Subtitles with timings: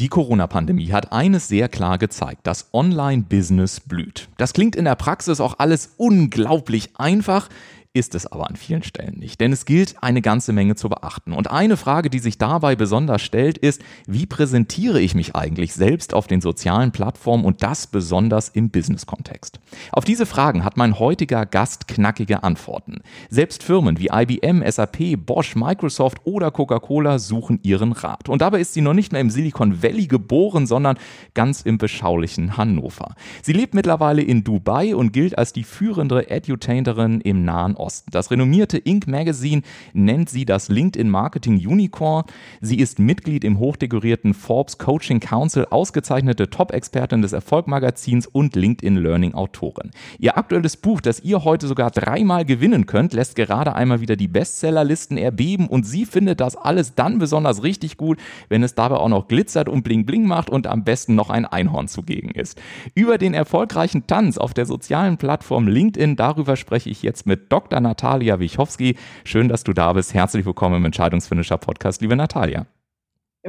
[0.00, 4.30] Die Corona-Pandemie hat eines sehr klar gezeigt, das Online-Business blüht.
[4.38, 7.50] Das klingt in der Praxis auch alles unglaublich einfach
[7.92, 9.40] ist es aber an vielen Stellen nicht.
[9.40, 11.32] Denn es gilt eine ganze Menge zu beachten.
[11.32, 16.14] Und eine Frage, die sich dabei besonders stellt, ist, wie präsentiere ich mich eigentlich selbst
[16.14, 19.58] auf den sozialen Plattformen und das besonders im Business-Kontext?
[19.90, 23.00] Auf diese Fragen hat mein heutiger Gast knackige Antworten.
[23.28, 28.28] Selbst Firmen wie IBM, SAP, Bosch, Microsoft oder Coca-Cola suchen ihren Rat.
[28.28, 30.96] Und dabei ist sie noch nicht mehr im Silicon Valley geboren, sondern
[31.34, 33.16] ganz im beschaulichen Hannover.
[33.42, 38.10] Sie lebt mittlerweile in Dubai und gilt als die führende Edutainerin im Nahen Osten.
[38.10, 39.06] Das renommierte Inc.
[39.08, 42.24] Magazine nennt sie das LinkedIn Marketing Unicorn.
[42.60, 49.34] Sie ist Mitglied im hochdekorierten Forbes Coaching Council, ausgezeichnete Top-Expertin des Erfolgmagazins und LinkedIn Learning
[49.34, 49.90] Autorin.
[50.18, 54.28] Ihr aktuelles Buch, das ihr heute sogar dreimal gewinnen könnt, lässt gerade einmal wieder die
[54.28, 59.08] Bestsellerlisten erbeben und sie findet das alles dann besonders richtig gut, wenn es dabei auch
[59.08, 62.60] noch glitzert und bling bling macht und am besten noch ein Einhorn zugegen ist.
[62.94, 67.69] Über den erfolgreichen Tanz auf der sozialen Plattform LinkedIn, darüber spreche ich jetzt mit Dr.
[67.70, 67.80] Dr.
[67.80, 68.96] Natalia Wichowski.
[69.24, 70.12] Schön, dass du da bist.
[70.12, 72.66] Herzlich willkommen im Entscheidungsfinisher Podcast, liebe Natalia.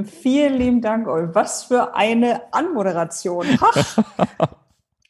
[0.04, 1.32] Vielen lieben Dank, Olf.
[1.34, 3.46] Was für eine Anmoderation.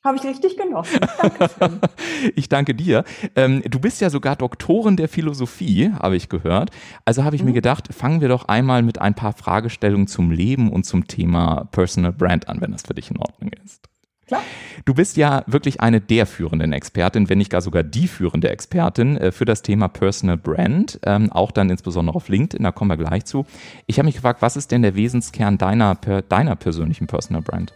[0.04, 1.00] Habe ich richtig genossen.
[1.22, 1.80] Dankeschön.
[2.36, 3.04] ich danke dir.
[3.36, 6.72] Ähm, du bist ja sogar Doktorin der Philosophie, habe ich gehört.
[7.06, 7.50] Also habe ich mhm.
[7.50, 11.66] mir gedacht, fangen wir doch einmal mit ein paar Fragestellungen zum Leben und zum Thema
[11.66, 13.92] Personal Brand an, wenn das für dich in Ordnung ist.
[14.31, 14.43] Klar.
[14.85, 19.17] Du bist ja wirklich eine der führenden Expertin, wenn nicht gar sogar die führende Expertin
[19.17, 22.95] äh, für das Thema Personal Brand, ähm, auch dann insbesondere auf LinkedIn, da kommen wir
[22.95, 23.45] gleich zu.
[23.87, 25.95] Ich habe mich gefragt, was ist denn der Wesenskern deiner,
[26.30, 27.73] deiner persönlichen Personal Brand?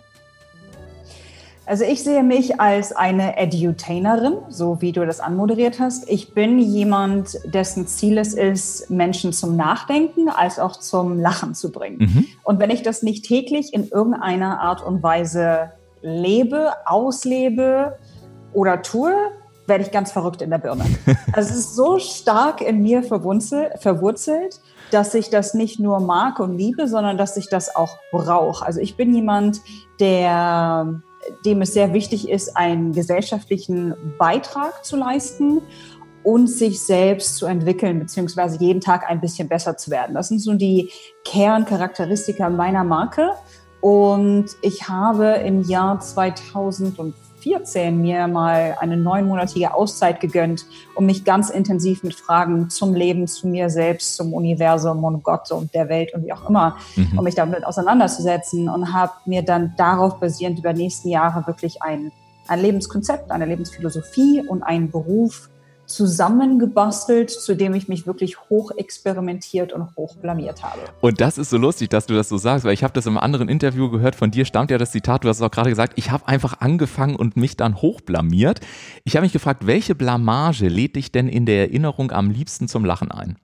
[1.65, 6.09] Also ich sehe mich als eine Edutainerin, so wie du das anmoderiert hast.
[6.09, 11.73] Ich bin jemand, dessen Ziel es ist, Menschen zum Nachdenken als auch zum Lachen zu
[11.73, 11.97] bringen.
[11.97, 12.25] Mhm.
[12.43, 15.71] Und wenn ich das nicht täglich in irgendeiner Art und Weise
[16.05, 17.97] lebe, auslebe
[18.53, 19.13] oder tue,
[19.67, 20.85] werde ich ganz verrückt in der Birne.
[21.33, 24.61] Also es ist so stark in mir verwurzelt,
[24.91, 28.65] dass ich das nicht nur mag und liebe, sondern dass ich das auch brauche.
[28.65, 29.59] Also ich bin jemand,
[29.99, 31.01] der,
[31.45, 35.61] dem es sehr wichtig ist, einen gesellschaftlichen Beitrag zu leisten
[36.23, 40.15] und sich selbst zu entwickeln, beziehungsweise jeden Tag ein bisschen besser zu werden.
[40.15, 40.89] Das sind so die
[41.23, 43.31] Kerncharakteristika meiner Marke.
[43.85, 50.65] Und ich habe im Jahr 2014 mir mal eine neunmonatige Auszeit gegönnt,
[50.95, 55.51] um mich ganz intensiv mit Fragen zum Leben, zu mir selbst, zum Universum und Gott
[55.51, 57.19] und der Welt und wie auch immer, mhm.
[57.19, 61.83] um mich damit auseinanderzusetzen und habe mir dann darauf basierend über die nächsten Jahre wirklich
[61.83, 62.11] ein,
[62.47, 65.51] ein Lebenskonzept, eine Lebensphilosophie und einen Beruf
[65.85, 70.79] zusammengebastelt, zu dem ich mich wirklich hoch experimentiert und hoch blamiert habe.
[71.01, 73.17] Und das ist so lustig, dass du das so sagst, weil ich habe das im
[73.17, 75.93] anderen Interview gehört, von dir stammt ja das Zitat, du hast es auch gerade gesagt,
[75.95, 78.59] ich habe einfach angefangen und mich dann hoch blamiert.
[79.03, 82.85] Ich habe mich gefragt, welche Blamage lädt dich denn in der Erinnerung am liebsten zum
[82.85, 83.37] Lachen ein?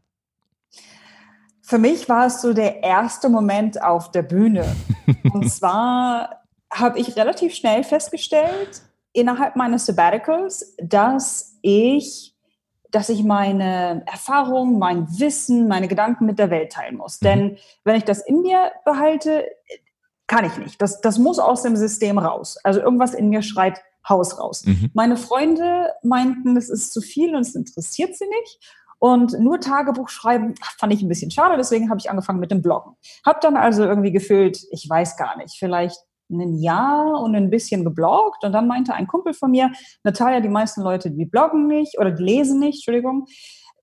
[1.61, 4.65] Für mich war es so der erste Moment auf der Bühne.
[5.33, 6.41] Und zwar
[6.71, 8.81] habe ich relativ schnell festgestellt,
[9.13, 12.30] innerhalb meines Sabbaticals, dass ich
[12.91, 17.21] dass ich meine Erfahrungen, mein Wissen, meine Gedanken mit der Welt teilen muss.
[17.21, 17.25] Mhm.
[17.25, 19.45] Denn wenn ich das in mir behalte,
[20.27, 20.81] kann ich nicht.
[20.81, 22.57] Das, das muss aus dem System raus.
[22.63, 24.65] Also irgendwas in mir schreit Haus raus.
[24.65, 24.89] Mhm.
[24.93, 28.59] Meine Freunde meinten, das ist zu viel und es interessiert sie nicht.
[28.97, 32.61] Und nur Tagebuch schreiben fand ich ein bisschen schade, deswegen habe ich angefangen mit dem
[32.61, 32.93] Bloggen.
[33.25, 35.97] Habe dann also irgendwie gefühlt, ich weiß gar nicht, vielleicht
[36.39, 39.71] ein Jahr und ein bisschen gebloggt und dann meinte ein Kumpel von mir,
[40.03, 43.25] Natalia, die meisten Leute, die bloggen nicht oder die lesen nicht, Entschuldigung,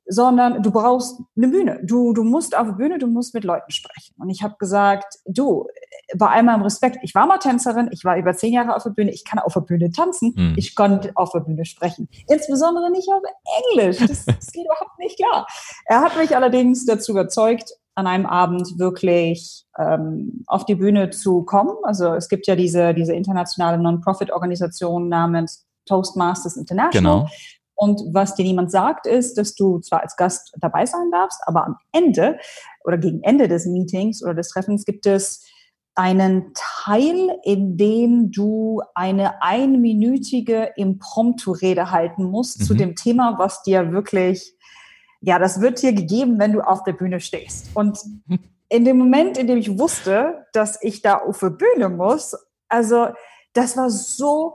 [0.09, 1.81] sondern du brauchst eine Bühne.
[1.85, 4.15] Du, du musst auf der Bühne, du musst mit Leuten sprechen.
[4.19, 5.67] Und ich habe gesagt, du,
[6.17, 8.91] bei all meinem Respekt, ich war mal Tänzerin, ich war über zehn Jahre auf der
[8.91, 10.55] Bühne, ich kann auf der Bühne tanzen, hm.
[10.57, 12.09] ich kann auf der Bühne sprechen.
[12.27, 13.23] Insbesondere nicht auf
[13.75, 13.99] Englisch.
[13.99, 15.47] Das, das geht überhaupt nicht klar.
[15.85, 21.43] Er hat mich allerdings dazu überzeugt, an einem Abend wirklich ähm, auf die Bühne zu
[21.43, 21.73] kommen.
[21.83, 27.23] Also es gibt ja diese, diese internationale Non-Profit-Organisation namens Toastmasters International.
[27.23, 27.29] Genau.
[27.75, 31.67] Und was dir niemand sagt, ist, dass du zwar als Gast dabei sein darfst, aber
[31.67, 32.39] am Ende
[32.85, 35.45] oder gegen Ende des Meetings oder des Treffens gibt es
[35.97, 42.65] einen Teil, in dem du eine einminütige Impromptu-Rede halten musst mhm.
[42.65, 44.55] zu dem Thema, was dir wirklich,
[45.21, 47.71] ja, das wird dir gegeben, wenn du auf der Bühne stehst.
[47.75, 47.99] Und
[48.69, 52.37] in dem Moment, in dem ich wusste, dass ich da auf der Bühne muss,
[52.69, 53.09] also
[53.53, 54.55] das war so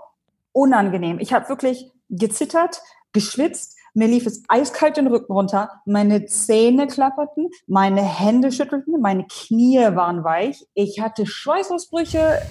[0.51, 1.19] unangenehm.
[1.19, 2.81] Ich habe wirklich gezittert,
[3.11, 9.25] geschwitzt, mir lief es eiskalt den Rücken runter, meine Zähne klapperten, meine Hände schüttelten, meine
[9.27, 12.41] Knie waren weich, ich hatte Schweißausbrüche,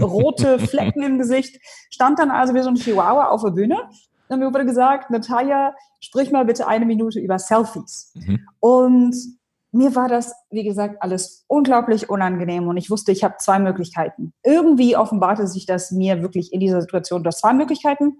[0.00, 1.60] rote Flecken im Gesicht,
[1.90, 3.88] stand dann also wie so ein Chihuahua auf der Bühne.
[4.32, 8.12] Und mir wurde gesagt, Natalia, sprich mal bitte eine Minute über Selfies.
[8.14, 8.46] Mhm.
[8.60, 9.14] Und
[9.72, 14.34] mir war das, wie gesagt, alles unglaublich unangenehm und ich wusste, ich habe zwei Möglichkeiten.
[14.44, 17.22] Irgendwie offenbarte sich das mir wirklich in dieser Situation.
[17.22, 18.18] Du hast zwei Möglichkeiten.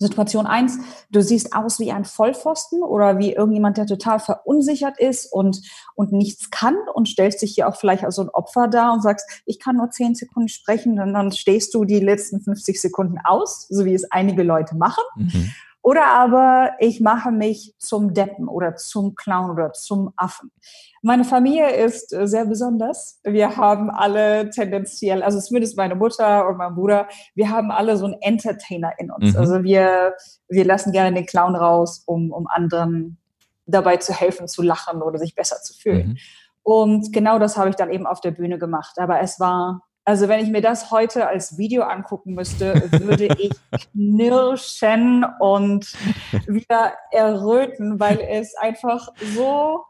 [0.00, 0.78] Situation eins:
[1.10, 5.62] du siehst aus wie ein Vollpfosten oder wie irgendjemand, der total verunsichert ist und,
[5.94, 9.02] und nichts kann und stellst dich hier auch vielleicht als so ein Opfer da und
[9.02, 13.18] sagst, ich kann nur zehn Sekunden sprechen und dann stehst du die letzten 50 Sekunden
[13.22, 15.04] aus, so wie es einige Leute machen.
[15.16, 15.52] Mhm.
[15.82, 20.52] Oder aber ich mache mich zum Deppen oder zum Clown oder zum Affen.
[21.02, 23.18] Meine Familie ist äh, sehr besonders.
[23.24, 28.04] Wir haben alle tendenziell, also zumindest meine Mutter und mein Bruder, wir haben alle so
[28.04, 29.32] einen Entertainer in uns.
[29.32, 29.40] Mhm.
[29.40, 30.14] Also wir,
[30.48, 33.16] wir lassen gerne den Clown raus, um, um anderen
[33.64, 36.08] dabei zu helfen, zu lachen oder sich besser zu fühlen.
[36.08, 36.16] Mhm.
[36.62, 38.98] Und genau das habe ich dann eben auf der Bühne gemacht.
[38.98, 43.50] Aber es war also wenn ich mir das heute als Video angucken müsste, würde ich
[43.92, 45.92] knirschen und
[46.46, 49.84] wieder erröten, weil es einfach so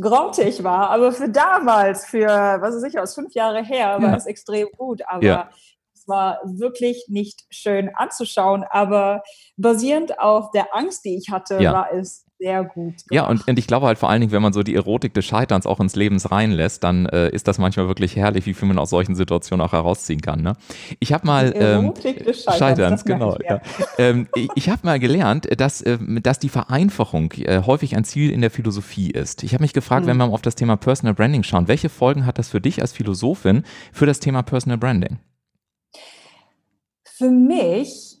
[0.00, 0.90] grottig war.
[0.90, 4.16] Aber für damals, für, was weiß ich, aus fünf Jahre her, war ja.
[4.16, 5.02] es extrem gut.
[5.06, 5.50] Aber ja.
[5.94, 8.64] es war wirklich nicht schön anzuschauen.
[8.68, 9.22] Aber
[9.56, 11.72] basierend auf der Angst, die ich hatte, ja.
[11.72, 13.04] war es sehr gut gemacht.
[13.10, 15.24] Ja, und, und ich glaube halt vor allen Dingen, wenn man so die Erotik des
[15.24, 18.78] Scheiterns auch ins Lebens reinlässt, dann äh, ist das manchmal wirklich herrlich, wie viel man
[18.78, 20.42] aus solchen Situationen auch herausziehen kann.
[20.42, 20.54] Ne?
[20.98, 23.36] Ich habe mal ähm, Erotik des Scheiterns, Scheiterns genau.
[23.48, 23.60] Ja.
[23.98, 28.30] ähm, ich ich habe mal gelernt, dass, äh, dass die Vereinfachung äh, häufig ein Ziel
[28.30, 29.42] in der Philosophie ist.
[29.42, 30.10] Ich habe mich gefragt, mhm.
[30.10, 32.92] wenn wir auf das Thema Personal Branding schauen, welche Folgen hat das für dich als
[32.92, 35.18] Philosophin für das Thema Personal Branding?
[37.04, 38.11] Für mich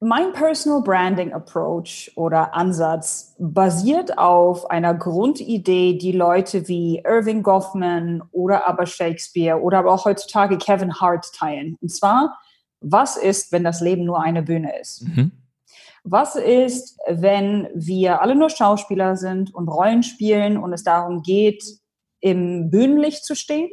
[0.00, 8.22] mein Personal Branding Approach oder Ansatz basiert auf einer Grundidee, die Leute wie Irving Goffman
[8.30, 11.76] oder aber Shakespeare oder aber auch heutzutage Kevin Hart teilen.
[11.80, 12.38] Und zwar,
[12.80, 15.02] was ist, wenn das Leben nur eine Bühne ist?
[15.02, 15.32] Mhm.
[16.04, 21.64] Was ist, wenn wir alle nur Schauspieler sind und Rollen spielen und es darum geht,
[22.20, 23.70] im Bühnenlicht zu stehen?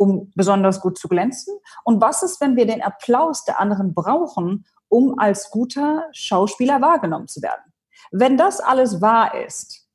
[0.00, 1.58] um besonders gut zu glänzen?
[1.82, 7.28] Und was ist, wenn wir den Applaus der anderen brauchen, um als guter Schauspieler wahrgenommen
[7.28, 7.72] zu werden.
[8.10, 9.88] Wenn das alles wahr ist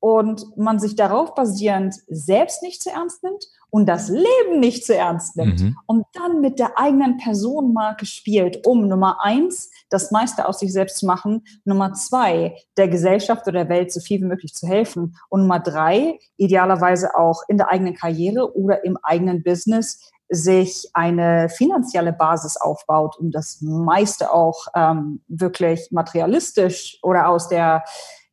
[0.00, 4.94] und man sich darauf basierend selbst nicht zu ernst nimmt und das Leben nicht zu
[4.94, 5.76] ernst nimmt mhm.
[5.86, 10.98] und dann mit der eigenen Personenmarke spielt, um Nummer eins, das meiste aus sich selbst
[10.98, 15.16] zu machen, Nummer zwei, der Gesellschaft oder der Welt so viel wie möglich zu helfen
[15.28, 21.48] und Nummer drei, idealerweise auch in der eigenen Karriere oder im eigenen Business sich eine
[21.48, 27.84] finanzielle Basis aufbaut, um das meiste auch ähm, wirklich materialistisch oder aus der,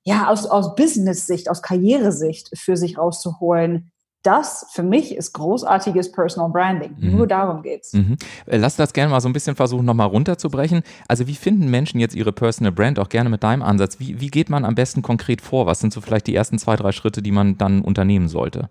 [0.03, 3.91] ja, aus, aus Business-Sicht, aus Karrieresicht für sich rauszuholen,
[4.25, 6.95] das für mich ist großartiges Personal Branding.
[6.97, 7.15] Mhm.
[7.15, 7.93] Nur darum geht's.
[7.93, 8.17] Mhm.
[8.47, 10.81] Äh, lass das gerne mal so ein bisschen versuchen, nochmal runterzubrechen.
[11.07, 13.99] Also wie finden Menschen jetzt ihre Personal Brand, auch gerne mit deinem Ansatz?
[13.99, 15.67] Wie, wie geht man am besten konkret vor?
[15.67, 18.69] Was sind so vielleicht die ersten zwei, drei Schritte, die man dann unternehmen sollte?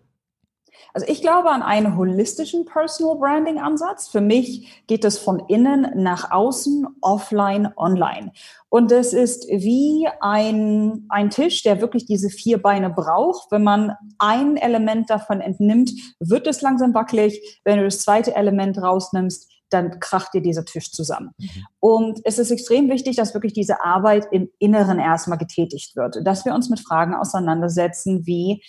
[0.94, 4.06] Also ich glaube an einen holistischen Personal Branding Ansatz.
[4.08, 8.32] Für mich geht es von innen nach außen, offline, online.
[8.68, 13.50] Und es ist wie ein, ein Tisch, der wirklich diese vier Beine braucht.
[13.50, 17.60] Wenn man ein Element davon entnimmt, wird es langsam wackelig.
[17.64, 21.32] Wenn du das zweite Element rausnimmst, dann kracht dir dieser Tisch zusammen.
[21.38, 21.48] Mhm.
[21.80, 26.44] Und es ist extrem wichtig, dass wirklich diese Arbeit im Inneren erstmal getätigt wird, dass
[26.44, 28.62] wir uns mit Fragen auseinandersetzen, wie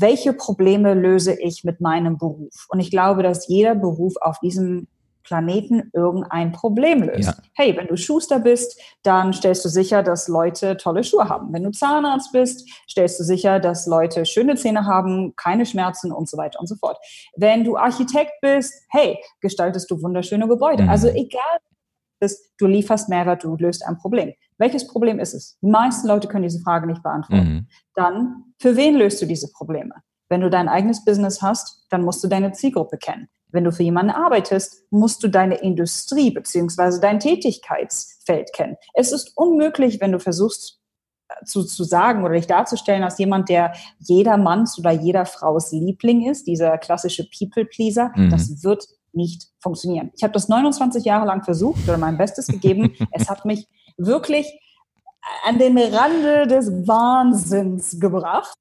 [0.00, 2.66] welche Probleme löse ich mit meinem Beruf?
[2.68, 4.88] Und ich glaube, dass jeder Beruf auf diesem
[5.22, 7.28] Planeten irgendein Problem löst.
[7.28, 7.34] Ja.
[7.54, 11.52] Hey, wenn du Schuster bist, dann stellst du sicher, dass Leute tolle Schuhe haben.
[11.52, 16.28] Wenn du Zahnarzt bist, stellst du sicher, dass Leute schöne Zähne haben, keine Schmerzen und
[16.28, 16.98] so weiter und so fort.
[17.36, 20.82] Wenn du Architekt bist, hey, gestaltest du wunderschöne Gebäude.
[20.82, 20.90] Mhm.
[20.90, 21.58] Also egal,
[22.58, 24.34] du lieferst Mehrwert, du löst ein Problem.
[24.58, 25.58] Welches Problem ist es?
[25.60, 27.52] Die meisten Leute können diese Frage nicht beantworten.
[27.52, 27.68] Mhm.
[27.94, 29.94] Dann, für wen löst du diese Probleme?
[30.28, 33.28] Wenn du dein eigenes Business hast, dann musst du deine Zielgruppe kennen.
[33.48, 38.76] Wenn du für jemanden arbeitest, musst du deine Industrie beziehungsweise dein Tätigkeitsfeld kennen.
[38.94, 40.80] Es ist unmöglich, wenn du versuchst,
[41.44, 46.28] zu, zu sagen oder dich darzustellen als jemand, der jeder Manns oder jeder Frau's Liebling
[46.28, 48.30] ist, dieser klassische People-Pleaser, mhm.
[48.30, 50.10] das wird nicht funktionieren.
[50.16, 52.92] Ich habe das 29 Jahre lang versucht oder mein Bestes gegeben.
[53.12, 54.60] es hat mich wirklich
[55.44, 58.56] an den Rande des Wahnsinns gebracht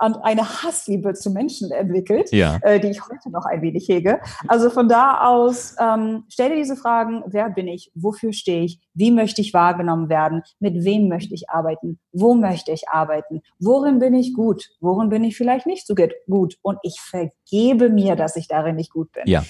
[0.00, 2.58] und eine Hassliebe zu Menschen entwickelt, ja.
[2.62, 4.20] äh, die ich heute noch ein wenig hege.
[4.46, 8.80] Also von da aus, ähm, stell dir diese Fragen, wer bin ich, wofür stehe ich,
[8.94, 13.98] wie möchte ich wahrgenommen werden, mit wem möchte ich arbeiten, wo möchte ich arbeiten, worin
[13.98, 15.94] bin ich gut, worin bin ich vielleicht nicht so
[16.28, 19.24] gut und ich vergebe mir, dass ich darin nicht gut bin.
[19.26, 19.42] Ja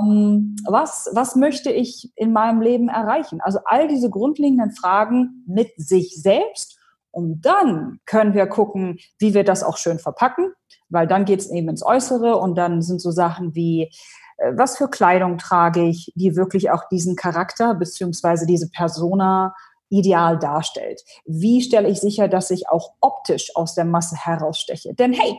[0.00, 3.40] ähm, was, was möchte ich in meinem Leben erreichen?
[3.40, 6.78] Also all diese grundlegenden Fragen mit sich selbst.
[7.10, 10.52] Und dann können wir gucken, wie wir das auch schön verpacken,
[10.88, 13.92] weil dann geht es eben ins Äußere und dann sind so Sachen wie,
[14.38, 19.54] äh, was für Kleidung trage ich, die wirklich auch diesen Charakter beziehungsweise diese Persona
[19.90, 21.02] ideal darstellt.
[21.26, 24.94] Wie stelle ich sicher, dass ich auch optisch aus der Masse heraussteche?
[24.94, 25.38] Denn hey,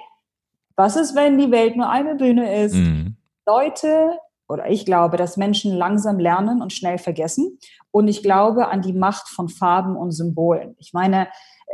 [0.75, 2.75] was ist, wenn die Welt nur eine Bühne ist?
[2.75, 3.17] Mhm.
[3.47, 4.19] Leute
[4.53, 7.59] oder ich glaube, dass Menschen langsam lernen und schnell vergessen.
[7.91, 10.75] Und ich glaube an die Macht von Farben und Symbolen.
[10.79, 11.27] Ich meine,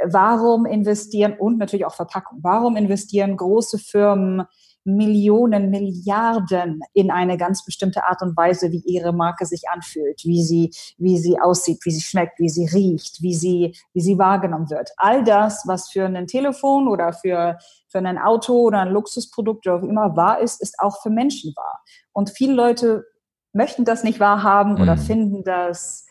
[0.05, 4.45] warum investieren und natürlich auch Verpackung, warum investieren große Firmen
[4.85, 10.43] Millionen, Milliarden in eine ganz bestimmte Art und Weise, wie ihre Marke sich anfühlt, wie
[10.43, 14.69] sie, wie sie aussieht, wie sie schmeckt, wie sie riecht, wie sie, wie sie wahrgenommen
[14.69, 14.91] wird.
[14.97, 17.57] All das, was für ein Telefon oder für,
[17.87, 21.53] für ein Auto oder ein Luxusprodukt oder auch immer wahr ist, ist auch für Menschen
[21.55, 21.81] wahr.
[22.19, 23.05] Und viele Leute
[23.53, 24.81] möchten das nicht wahrhaben mhm.
[24.81, 26.05] oder finden das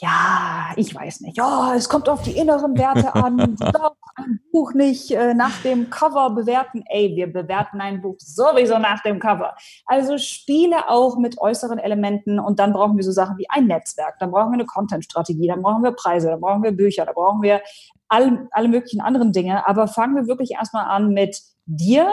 [0.00, 1.36] ja, ich weiß nicht.
[1.36, 3.36] Ja, es kommt auf die inneren Werte an.
[3.58, 6.84] Du darfst ein Buch nicht äh, nach dem Cover bewerten.
[6.86, 9.56] Ey, wir bewerten ein Buch sowieso nach dem Cover.
[9.86, 14.20] Also spiele auch mit äußeren Elementen und dann brauchen wir so Sachen wie ein Netzwerk,
[14.20, 17.42] dann brauchen wir eine Content-Strategie, dann brauchen wir Preise, dann brauchen wir Bücher, dann brauchen
[17.42, 17.60] wir
[18.06, 19.66] all, alle möglichen anderen Dinge.
[19.66, 22.08] Aber fangen wir wirklich erstmal an mit dir,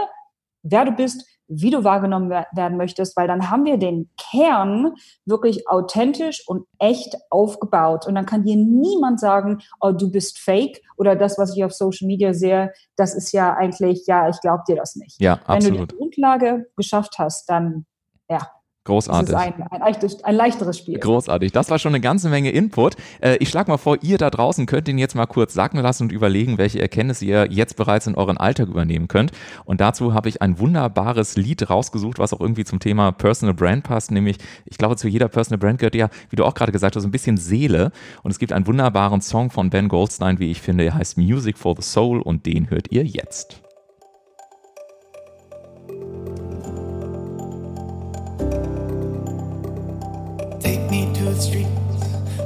[0.64, 4.94] wer du bist, wie du wahrgenommen werden möchtest, weil dann haben wir den Kern
[5.26, 8.08] wirklich authentisch und echt aufgebaut.
[8.08, 11.74] Und dann kann dir niemand sagen, oh, du bist fake oder das, was ich auf
[11.74, 15.22] Social Media sehe, das ist ja eigentlich, ja, ich glaube dir das nicht.
[15.22, 15.64] Ja, absolut.
[15.64, 17.86] Wenn du die Grundlage geschafft hast, dann,
[18.30, 18.50] ja,
[18.86, 19.32] Großartig.
[19.32, 21.00] Das ist ein, ein, leichtes, ein, leichteres Spiel.
[21.00, 21.52] Großartig.
[21.52, 22.96] Das war schon eine ganze Menge Input.
[23.20, 26.04] Äh, ich schlage mal vor, ihr da draußen könnt ihn jetzt mal kurz sagen lassen
[26.04, 29.32] und überlegen, welche Erkenntnisse ihr jetzt bereits in euren Alltag übernehmen könnt.
[29.66, 33.86] Und dazu habe ich ein wunderbares Lied rausgesucht, was auch irgendwie zum Thema Personal Brand
[33.86, 34.12] passt.
[34.12, 37.06] Nämlich, ich glaube, zu jeder Personal Brand gehört ja, wie du auch gerade gesagt hast,
[37.06, 37.92] ein bisschen Seele.
[38.22, 40.84] Und es gibt einen wunderbaren Song von Ben Goldstein, wie ich finde.
[40.84, 43.65] Er heißt Music for the Soul und den hört ihr jetzt.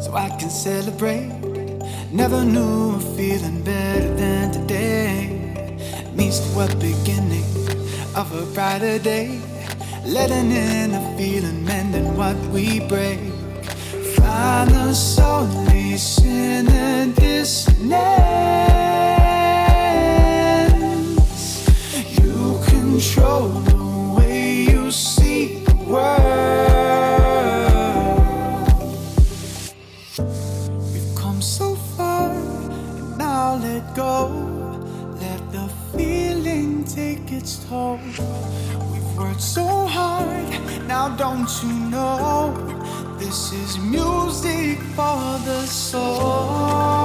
[0.10, 1.30] So I can celebrate.
[2.12, 5.76] Never knew a feeling better than today.
[6.16, 7.46] Means the beginning
[8.16, 9.40] of a brighter day.
[10.06, 13.20] Letting in a feeling, mending what we break.
[14.18, 17.90] Find the solace in the dissonance.
[22.20, 27.09] You control the way you see the world.
[34.00, 34.32] Go.
[35.24, 38.00] Let the feeling take its toll.
[38.92, 39.66] We've worked so
[39.98, 40.50] hard,
[40.88, 42.56] now don't you know?
[43.20, 47.00] This is music for the soul.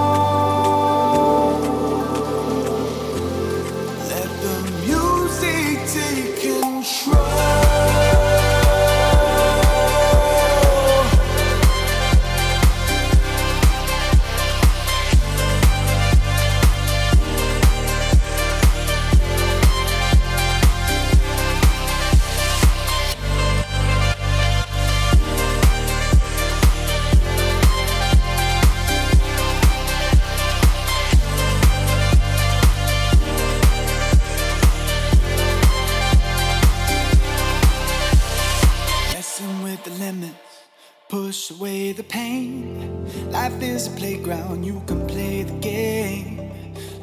[43.97, 46.51] Playground, you can play the game.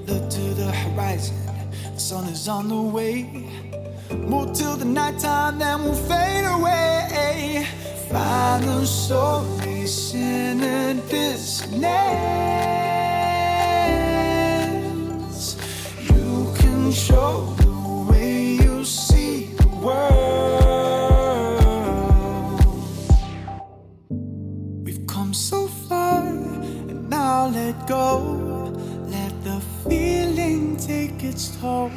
[0.08, 1.36] Look to the horizon,
[1.94, 3.24] the sun is on the way.
[4.10, 7.68] Move till the nighttime, then we'll fade away.
[8.10, 11.88] Find the solace in a dissonance.
[16.00, 17.61] You control the
[27.92, 28.20] Now
[29.08, 31.92] let the feeling take its toll.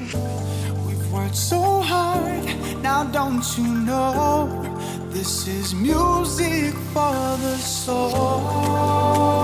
[0.85, 2.45] We've worked so hard,
[2.83, 4.49] now don't you know?
[5.11, 9.44] This is music for the soul.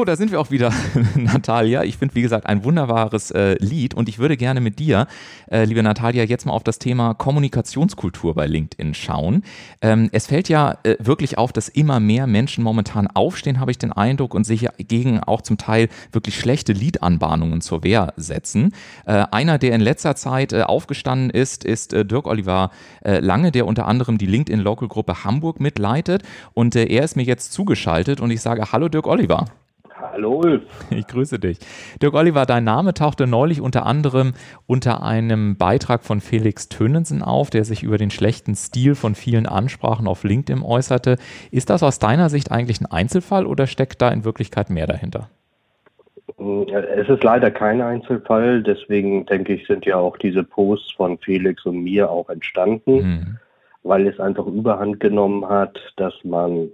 [0.00, 0.72] So, da sind wir auch wieder,
[1.14, 1.84] Natalia.
[1.84, 5.06] Ich finde, wie gesagt, ein wunderbares äh, Lied und ich würde gerne mit dir,
[5.50, 9.42] äh, liebe Natalia, jetzt mal auf das Thema Kommunikationskultur bei LinkedIn schauen.
[9.82, 13.76] Ähm, es fällt ja äh, wirklich auf, dass immer mehr Menschen momentan aufstehen, habe ich
[13.76, 18.72] den Eindruck, und sich gegen auch zum Teil wirklich schlechte Liedanbahnungen zur Wehr setzen.
[19.04, 22.70] Äh, einer, der in letzter Zeit äh, aufgestanden ist, ist äh, Dirk Oliver
[23.02, 26.22] Lange, der unter anderem die LinkedIn Local Gruppe Hamburg mitleitet
[26.54, 29.46] und er ist mir jetzt zugeschaltet und ich sage Hallo Dirk Oliver.
[30.00, 30.62] Hallo Ulf.
[30.90, 31.58] Ich grüße dich.
[32.00, 34.32] Dirk Oliver, dein Name tauchte neulich unter anderem
[34.66, 39.46] unter einem Beitrag von Felix Tönensen auf, der sich über den schlechten Stil von vielen
[39.46, 41.16] Ansprachen auf LinkedIn äußerte.
[41.50, 45.28] Ist das aus deiner Sicht eigentlich ein Einzelfall oder steckt da in Wirklichkeit mehr dahinter?
[46.38, 51.66] Es ist leider kein Einzelfall, deswegen denke ich, sind ja auch diese Posts von Felix
[51.66, 53.38] und mir auch entstanden, mhm.
[53.82, 56.70] weil es einfach überhand genommen hat, dass man,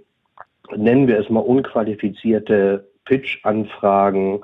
[0.75, 4.41] nennen wir es mal, unqualifizierte Pitch-Anfragen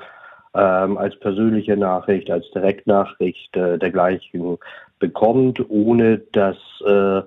[0.56, 4.58] ähm, als persönliche Nachricht, als Direktnachricht äh, dergleichen
[5.00, 7.22] bekommt, ohne dass äh,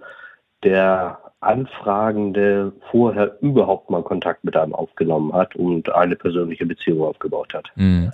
[0.62, 7.52] der Anfragende vorher überhaupt mal Kontakt mit einem aufgenommen hat und eine persönliche Beziehung aufgebaut
[7.54, 7.70] hat.
[7.76, 8.10] Mhm.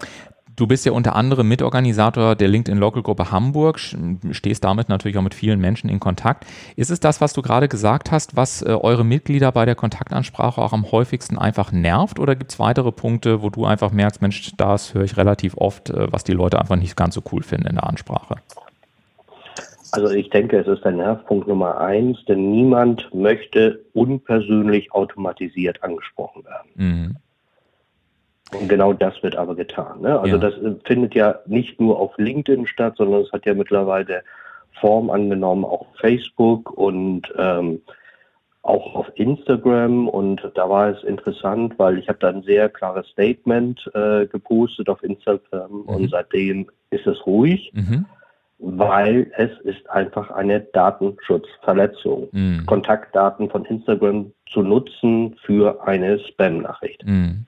[0.54, 3.80] Du bist ja unter anderem Mitorganisator der LinkedIn Local Gruppe Hamburg,
[4.32, 6.44] stehst damit natürlich auch mit vielen Menschen in Kontakt.
[6.76, 10.60] Ist es das, was du gerade gesagt hast, was äh, eure Mitglieder bei der Kontaktansprache
[10.60, 12.18] auch am häufigsten einfach nervt?
[12.18, 15.90] Oder gibt es weitere Punkte, wo du einfach merkst, Mensch, das höre ich relativ oft,
[15.90, 18.36] äh, was die Leute einfach nicht ganz so cool finden in der Ansprache?
[19.92, 26.44] Also ich denke, es ist der Nervpunkt Nummer eins, denn niemand möchte unpersönlich automatisiert angesprochen
[26.44, 26.68] werden.
[26.74, 27.16] Mhm.
[28.58, 30.00] Und genau das wird aber getan.
[30.00, 30.18] Ne?
[30.18, 30.38] Also ja.
[30.38, 34.22] das äh, findet ja nicht nur auf LinkedIn statt, sondern es hat ja mittlerweile
[34.80, 37.80] Form angenommen, auch Facebook und ähm,
[38.62, 40.08] auch auf Instagram.
[40.08, 44.88] Und da war es interessant, weil ich habe da ein sehr klares Statement äh, gepostet
[44.88, 45.82] auf Instagram mhm.
[45.82, 47.72] und seitdem ist es ruhig.
[47.74, 48.06] Mhm
[48.62, 52.28] weil es ist einfach eine Datenschutzverletzung.
[52.30, 52.64] Mhm.
[52.64, 57.04] Kontaktdaten von Instagram zu nutzen für eine Spam-Nachricht.
[57.06, 57.46] Mhm.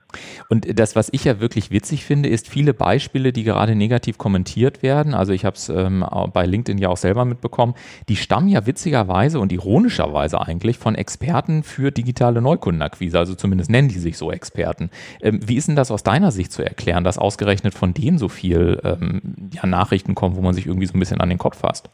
[0.49, 4.83] Und das, was ich ja wirklich witzig finde, ist viele Beispiele, die gerade negativ kommentiert
[4.83, 5.13] werden.
[5.13, 7.75] Also ich habe es ähm, bei LinkedIn ja auch selber mitbekommen.
[8.09, 13.19] Die stammen ja witzigerweise und ironischerweise eigentlich von Experten für digitale Neukundenakquise.
[13.19, 14.89] Also zumindest nennen die sich so Experten.
[15.21, 18.29] Ähm, wie ist denn das aus deiner Sicht zu erklären, dass ausgerechnet von denen so
[18.29, 19.21] viel ähm,
[19.53, 21.89] ja, Nachrichten kommen, wo man sich irgendwie so ein bisschen an den Kopf fasst?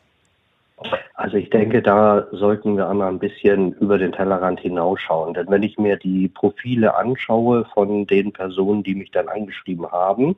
[1.22, 5.36] Also ich denke, da sollten wir einmal ein bisschen über den Tellerrand hinausschauen.
[5.36, 10.36] Denn wenn ich mir die Profile anschaue von den Personen, die mich dann angeschrieben haben,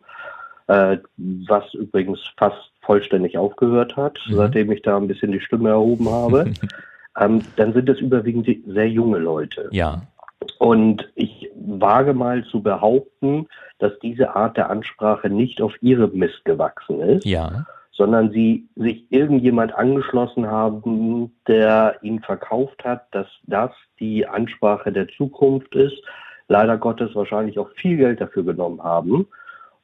[0.68, 4.34] äh, was übrigens fast vollständig aufgehört hat, mhm.
[4.34, 6.52] seitdem ich da ein bisschen die Stimme erhoben habe,
[7.18, 9.70] ähm, dann sind es überwiegend sehr junge Leute.
[9.72, 10.02] Ja.
[10.60, 13.48] Und ich wage mal zu behaupten,
[13.80, 17.26] dass diese Art der Ansprache nicht auf ihrem Mist gewachsen ist.
[17.26, 24.92] Ja sondern sie sich irgendjemand angeschlossen haben, der ihnen verkauft hat, dass das die Ansprache
[24.92, 26.02] der Zukunft ist,
[26.48, 29.28] leider Gottes wahrscheinlich auch viel Geld dafür genommen haben.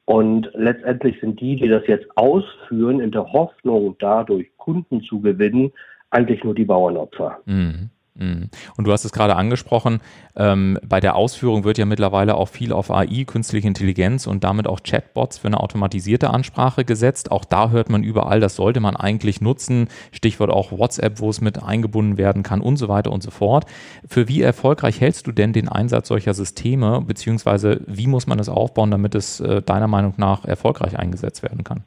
[0.05, 5.71] Und letztendlich sind die, die das jetzt ausführen, in der Hoffnung, dadurch Kunden zu gewinnen,
[6.09, 7.37] eigentlich nur die Bauernopfer.
[7.45, 7.91] Mhm.
[8.19, 8.49] Mhm.
[8.75, 10.01] Und du hast es gerade angesprochen,
[10.35, 14.67] ähm, bei der Ausführung wird ja mittlerweile auch viel auf AI, künstliche Intelligenz und damit
[14.67, 17.31] auch Chatbots für eine automatisierte Ansprache gesetzt.
[17.31, 19.87] Auch da hört man überall, das sollte man eigentlich nutzen.
[20.11, 23.65] Stichwort auch WhatsApp, wo es mit eingebunden werden kann und so weiter und so fort.
[24.07, 28.49] Für wie erfolgreich hältst du denn den Einsatz solcher Systeme, beziehungsweise wie muss man es
[28.49, 31.83] aufbauen, damit es äh, deiner Meinung nach erfolgreich eingesetzt werden kann?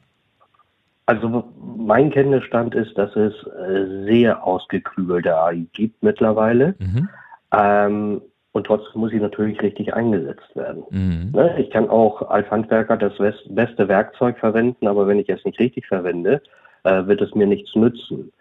[1.05, 1.43] Also
[1.77, 6.75] mein Kenntnisstand ist, dass es äh, sehr ausgeklügelte AI gibt mittlerweile.
[6.79, 7.09] Mhm.
[7.53, 8.21] Ähm,
[8.53, 10.83] und trotzdem muss sie natürlich richtig eingesetzt werden.
[10.91, 11.31] Mhm.
[11.33, 11.59] Ne?
[11.59, 13.13] Ich kann auch als Handwerker das
[13.49, 16.41] beste Werkzeug verwenden, aber wenn ich es nicht richtig verwende,
[16.83, 18.31] äh, wird es mir nichts nützen.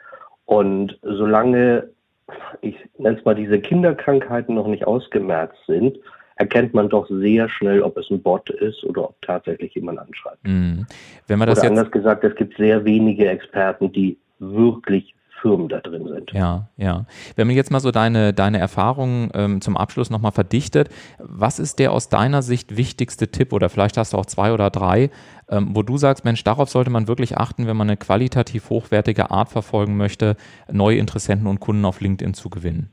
[0.44, 1.88] Und solange,
[2.60, 5.98] ich nenne es mal, diese Kinderkrankheiten noch nicht ausgemerzt sind,
[6.36, 10.46] erkennt man doch sehr schnell, ob es ein Bot ist oder ob tatsächlich jemand anschreibt.
[10.46, 10.86] Mhm.
[11.26, 15.68] Wenn man das oder jetzt anders gesagt, es gibt sehr wenige Experten, die wirklich Firmen
[15.68, 16.32] da drin sind.
[16.32, 17.04] Ja, ja.
[17.36, 21.80] Wenn man jetzt mal so deine, deine Erfahrungen ähm, zum Abschluss nochmal verdichtet, was ist
[21.80, 25.10] der aus deiner Sicht wichtigste Tipp oder vielleicht hast du auch zwei oder drei,
[25.50, 29.30] ähm, wo du sagst, Mensch, darauf sollte man wirklich achten, wenn man eine qualitativ hochwertige
[29.30, 30.36] Art verfolgen möchte,
[30.70, 32.90] neue Interessenten und Kunden auf LinkedIn zu gewinnen?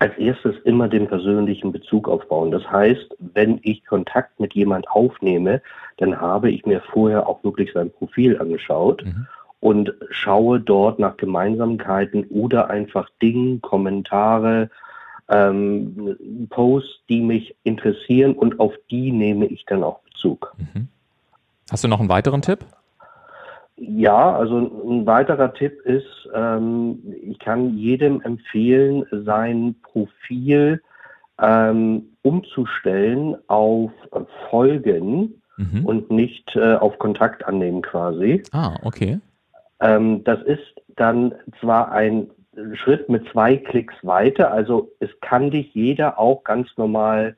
[0.00, 2.50] Als erstes immer den persönlichen Bezug aufbauen.
[2.52, 5.60] Das heißt, wenn ich Kontakt mit jemand aufnehme,
[5.96, 9.04] dann habe ich mir vorher auch wirklich sein Profil angeschaut.
[9.04, 9.26] Mhm
[9.60, 14.70] und schaue dort nach Gemeinsamkeiten oder einfach Dinge, Kommentare,
[15.28, 16.16] ähm,
[16.50, 20.54] Posts, die mich interessieren und auf die nehme ich dann auch Bezug.
[20.58, 20.88] Mhm.
[21.70, 22.64] Hast du noch einen weiteren Tipp?
[23.80, 30.82] Ja, also ein weiterer Tipp ist, ähm, ich kann jedem empfehlen, sein Profil
[31.40, 33.92] ähm, umzustellen auf
[34.50, 35.86] Folgen mhm.
[35.86, 38.42] und nicht äh, auf Kontakt annehmen quasi.
[38.52, 39.20] Ah, okay.
[39.80, 42.30] Ähm, das ist dann zwar ein
[42.74, 47.36] Schritt mit zwei Klicks weiter, also es kann dich jeder auch ganz normal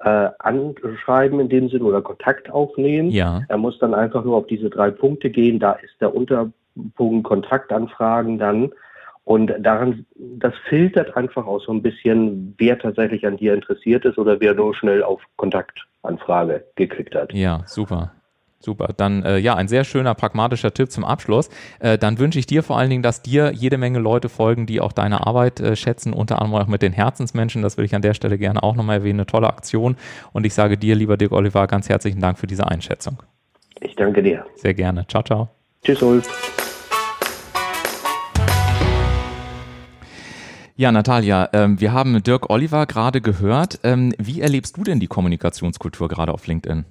[0.00, 3.10] äh, anschreiben in dem Sinn oder Kontakt aufnehmen.
[3.10, 3.42] Ja.
[3.48, 8.38] Er muss dann einfach nur auf diese drei Punkte gehen, da ist der Unterpunkt Kontaktanfragen
[8.38, 8.72] dann.
[9.24, 14.18] Und daran, das filtert einfach auch so ein bisschen, wer tatsächlich an dir interessiert ist
[14.18, 17.32] oder wer nur schnell auf Kontaktanfrage geklickt hat.
[17.32, 18.12] Ja, super.
[18.62, 21.48] Super, dann äh, ja, ein sehr schöner pragmatischer Tipp zum Abschluss.
[21.78, 24.82] Äh, dann wünsche ich dir vor allen Dingen, dass dir jede Menge Leute folgen, die
[24.82, 27.62] auch deine Arbeit äh, schätzen, unter anderem auch mit den Herzensmenschen.
[27.62, 29.20] Das will ich an der Stelle gerne auch nochmal erwähnen.
[29.20, 29.96] Eine tolle Aktion.
[30.32, 33.22] Und ich sage dir, lieber Dirk Oliver, ganz herzlichen Dank für diese Einschätzung.
[33.80, 34.44] Ich danke dir.
[34.56, 35.06] Sehr gerne.
[35.08, 35.48] Ciao, ciao.
[35.82, 36.28] Tschüss, Ulf.
[40.76, 43.80] Ja, Natalia, ähm, wir haben Dirk Oliver gerade gehört.
[43.84, 46.84] Ähm, wie erlebst du denn die Kommunikationskultur gerade auf LinkedIn?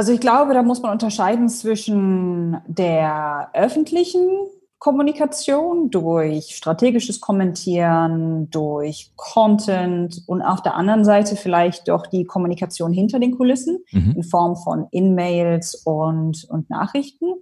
[0.00, 4.30] Also ich glaube, da muss man unterscheiden zwischen der öffentlichen
[4.78, 12.94] Kommunikation durch strategisches Kommentieren, durch Content und auf der anderen Seite vielleicht doch die Kommunikation
[12.94, 14.14] hinter den Kulissen mhm.
[14.16, 17.34] in Form von In-Mails und, und Nachrichten.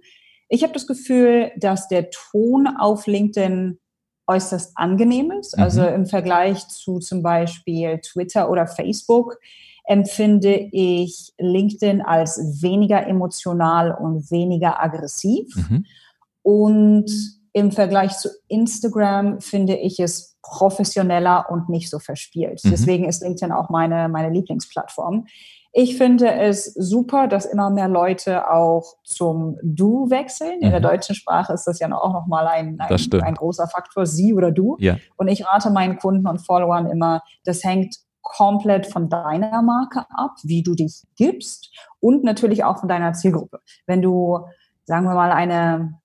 [0.49, 3.79] Ich habe das Gefühl, dass der Ton auf LinkedIn
[4.27, 5.57] äußerst angenehm ist.
[5.57, 5.85] Also mhm.
[5.85, 9.37] Also im Vergleich zu zum Beispiel Twitter oder Facebook
[9.89, 15.47] empfinde ich LinkedIn als weniger emotional und weniger aggressiv.
[15.55, 15.85] Mhm.
[16.43, 17.11] Und
[17.53, 22.61] im Vergleich zu Instagram finde ich es professioneller und nicht so verspielt.
[22.63, 22.69] Mhm.
[22.69, 25.25] Deswegen ist LinkedIn auch meine, meine Lieblingsplattform.
[25.71, 30.59] Ich finde es super, dass immer mehr Leute auch zum Du wechseln.
[30.61, 30.71] In mhm.
[30.71, 34.51] der deutschen Sprache ist das ja auch nochmal ein, ein, ein, großer Faktor, sie oder
[34.51, 34.77] du.
[34.79, 34.97] Ja.
[35.17, 37.95] Und ich rate meinen Kunden und Followern immer, das hängt
[38.29, 43.59] komplett von deiner Marke ab, wie du dich gibst und natürlich auch von deiner Zielgruppe.
[43.87, 44.45] Wenn du,
[44.85, 45.99] sagen wir mal, eine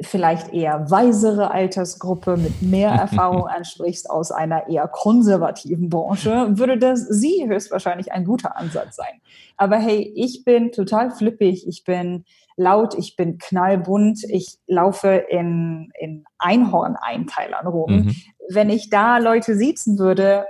[0.00, 7.06] vielleicht eher weisere Altersgruppe mit mehr Erfahrung ansprichst aus einer eher konservativen Branche, würde das
[7.08, 9.20] sie höchstwahrscheinlich ein guter Ansatz sein.
[9.56, 12.24] Aber hey, ich bin total flippig, ich bin
[12.56, 17.92] laut, ich bin knallbunt, ich laufe in, in Einhorn-Einteilern rum.
[17.92, 18.16] Mhm.
[18.50, 20.44] Wenn ich da Leute siezen würde,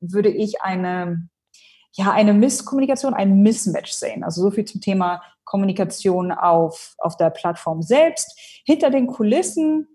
[0.00, 1.28] würde ich eine,
[1.92, 4.24] ja, eine Misskommunikation, ein Mismatch sehen.
[4.24, 8.38] Also so viel zum Thema Kommunikation auf, auf der Plattform selbst.
[8.64, 9.88] Hinter den Kulissen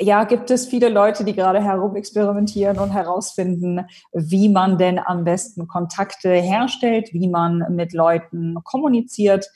[0.00, 5.68] ja, gibt es viele Leute, die gerade herumexperimentieren und herausfinden, wie man denn am besten
[5.68, 9.46] Kontakte herstellt, wie man mit Leuten kommuniziert.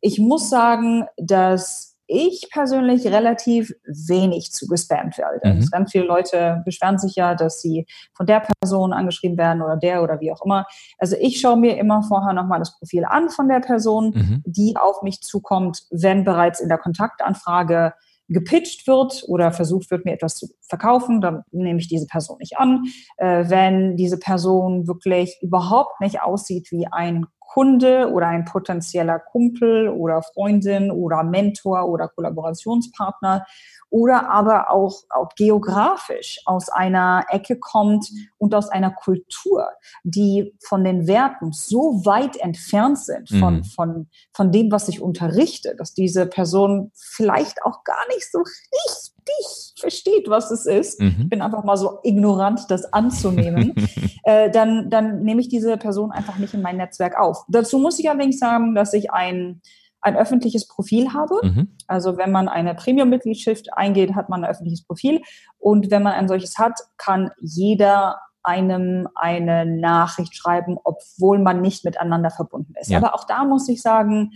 [0.00, 5.40] Ich muss sagen, dass ich persönlich relativ wenig zugespammt werde.
[5.42, 5.56] Mhm.
[5.56, 9.76] Also ganz viele Leute beschweren sich ja, dass sie von der Person angeschrieben werden oder
[9.76, 10.66] der oder wie auch immer.
[10.98, 14.42] Also ich schaue mir immer vorher nochmal das Profil an von der Person, mhm.
[14.44, 17.94] die auf mich zukommt, wenn bereits in der Kontaktanfrage
[18.28, 22.56] gepitcht wird oder versucht wird, mir etwas zu verkaufen, dann nehme ich diese Person nicht
[22.56, 22.84] an.
[23.16, 29.88] Äh, wenn diese Person wirklich überhaupt nicht aussieht wie ein Kunde oder ein potenzieller Kumpel
[29.88, 33.44] oder Freundin oder Mentor oder Kollaborationspartner
[33.92, 39.68] oder aber auch, auch geografisch aus einer Ecke kommt und aus einer Kultur,
[40.02, 43.64] die von den Werten so weit entfernt sind von, mhm.
[43.64, 49.76] von, von dem, was ich unterrichte, dass diese Person vielleicht auch gar nicht so richtig
[49.78, 50.98] versteht, was es ist.
[50.98, 51.16] Mhm.
[51.20, 53.74] Ich bin einfach mal so ignorant, das anzunehmen.
[54.24, 57.44] äh, dann, dann nehme ich diese Person einfach nicht in mein Netzwerk auf.
[57.48, 59.60] Dazu muss ich allerdings sagen, dass ich ein
[60.02, 61.34] ein öffentliches Profil habe.
[61.42, 61.68] Mhm.
[61.86, 65.22] Also wenn man eine Premium-Mitgliedschaft eingeht, hat man ein öffentliches Profil.
[65.58, 71.84] Und wenn man ein solches hat, kann jeder einem eine Nachricht schreiben, obwohl man nicht
[71.84, 72.90] miteinander verbunden ist.
[72.90, 72.98] Ja.
[72.98, 74.32] Aber auch da muss ich sagen,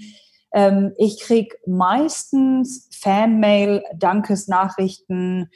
[0.52, 5.50] ähm, ich kriege meistens Fanmail, Dankesnachrichten,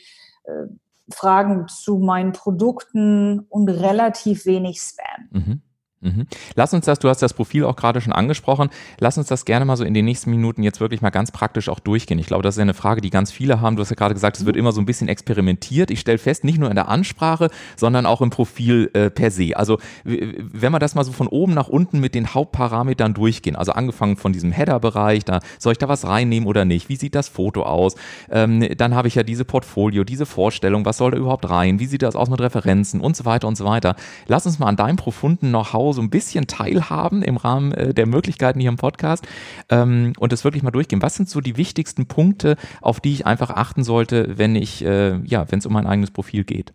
[0.44, 0.66] äh,
[1.12, 5.28] Fragen zu meinen Produkten und relativ wenig Spam.
[5.30, 5.62] Mhm.
[6.02, 6.26] Mhm.
[6.54, 9.66] Lass uns das, du hast das Profil auch gerade schon angesprochen, lass uns das gerne
[9.66, 12.18] mal so in den nächsten Minuten jetzt wirklich mal ganz praktisch auch durchgehen.
[12.18, 13.76] Ich glaube, das ist ja eine Frage, die ganz viele haben.
[13.76, 15.90] Du hast ja gerade gesagt, es wird immer so ein bisschen experimentiert.
[15.90, 19.56] Ich stelle fest, nicht nur in der Ansprache, sondern auch im Profil äh, per se.
[19.56, 23.72] Also wenn wir das mal so von oben nach unten mit den Hauptparametern durchgehen, also
[23.72, 26.88] angefangen von diesem Header-Bereich, da soll ich da was reinnehmen oder nicht?
[26.88, 27.94] Wie sieht das Foto aus?
[28.30, 31.78] Ähm, dann habe ich ja diese Portfolio, diese Vorstellung, was soll da überhaupt rein?
[31.78, 33.96] Wie sieht das aus mit Referenzen und so weiter und so weiter.
[34.26, 35.50] Lass uns mal an deinem profunden
[35.92, 39.26] So ein bisschen teilhaben im Rahmen äh, der Möglichkeiten hier im Podcast
[39.68, 41.02] ähm, und das wirklich mal durchgehen.
[41.02, 45.16] Was sind so die wichtigsten Punkte, auf die ich einfach achten sollte, wenn ich, äh,
[45.24, 46.72] ja, wenn es um mein eigenes Profil geht?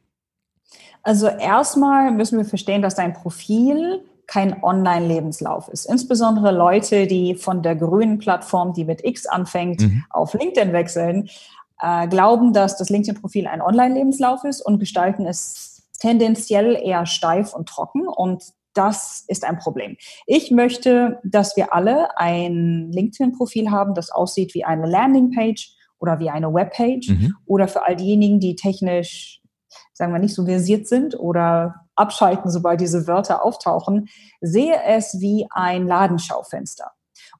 [1.04, 5.86] Also erstmal müssen wir verstehen, dass dein Profil kein Online-Lebenslauf ist.
[5.86, 10.04] Insbesondere Leute, die von der grünen Plattform, die mit X anfängt, mhm.
[10.10, 11.30] auf LinkedIn wechseln,
[11.80, 17.70] äh, glauben, dass das LinkedIn-Profil ein Online-Lebenslauf ist und gestalten es tendenziell eher steif und
[17.70, 18.44] trocken und
[18.76, 19.98] das ist ein Problem.
[20.28, 26.30] Ich möchte, dass wir alle ein LinkedIn-Profil haben, das aussieht wie eine Landingpage oder wie
[26.30, 27.36] eine Webpage mhm.
[27.46, 29.42] oder für all diejenigen, die technisch,
[29.94, 34.10] sagen wir, nicht so versiert sind oder abschalten, sobald diese Wörter auftauchen,
[34.42, 36.92] sehe es wie ein Ladenschaufenster.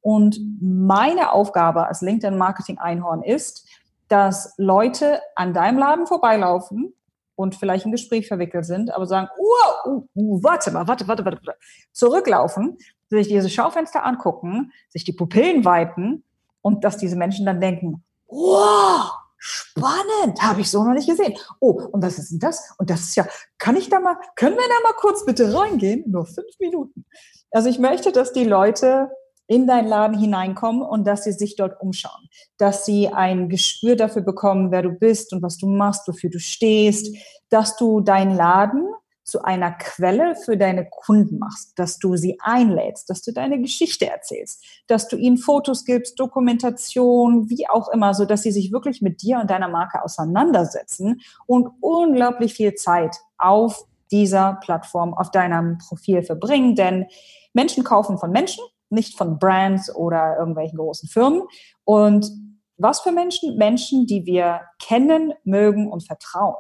[0.02, 3.68] Und meine Aufgabe als LinkedIn-Marketing-Einhorn ist,
[4.08, 6.94] dass Leute an deinem Laden vorbeilaufen
[7.36, 11.26] und vielleicht ein Gespräch verwickelt sind, aber sagen, uh, uh, uh, warte mal, warte, warte,
[11.26, 11.60] warte, warte,
[11.92, 12.78] zurücklaufen,
[13.10, 16.24] sich diese Schaufenster angucken, sich die Pupillen weiten
[16.62, 21.36] und dass diese Menschen dann denken, wow, spannend, habe ich so noch nicht gesehen.
[21.60, 22.74] Oh, und was ist denn das?
[22.78, 26.04] Und das ist ja, kann ich da mal, können wir da mal kurz bitte reingehen?
[26.08, 27.06] Nur fünf Minuten.
[27.52, 29.10] Also ich möchte, dass die Leute
[29.48, 34.22] in deinen Laden hineinkommen und dass sie sich dort umschauen, dass sie ein Gespür dafür
[34.22, 37.16] bekommen, wer du bist und was du machst, wofür du stehst,
[37.50, 38.88] dass du deinen Laden
[39.26, 44.06] zu einer Quelle für deine Kunden machst, dass du sie einlädst, dass du deine Geschichte
[44.08, 49.02] erzählst, dass du ihnen Fotos gibst, Dokumentation, wie auch immer, so dass sie sich wirklich
[49.02, 55.80] mit dir und deiner Marke auseinandersetzen und unglaublich viel Zeit auf dieser Plattform, auf deinem
[55.80, 57.08] Profil verbringen, denn
[57.54, 61.44] Menschen kaufen von Menschen nicht von Brands oder irgendwelchen großen Firmen.
[61.84, 62.30] Und
[62.78, 63.58] was für Menschen?
[63.58, 66.56] Menschen, die wir kennen, mögen und vertrauen.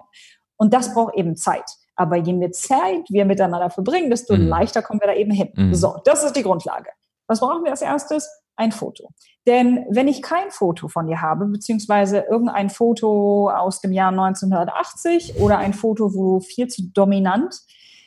[0.58, 1.70] Und das braucht eben Zeit.
[1.96, 4.48] Aber je mehr Zeit wir miteinander verbringen, desto mhm.
[4.48, 5.50] leichter kommen wir da eben hin.
[5.56, 5.76] Mhm.
[5.76, 6.90] So, das ist die Grundlage.
[7.28, 8.30] Was brauchen wir als erstes?
[8.58, 9.10] Ein Foto.
[9.48, 15.42] Denn wenn ich kein Foto von dir habe, beziehungsweise irgendein Foto aus dem Jahr 1980
[15.42, 17.54] oder ein Foto, wo du viel zu dominant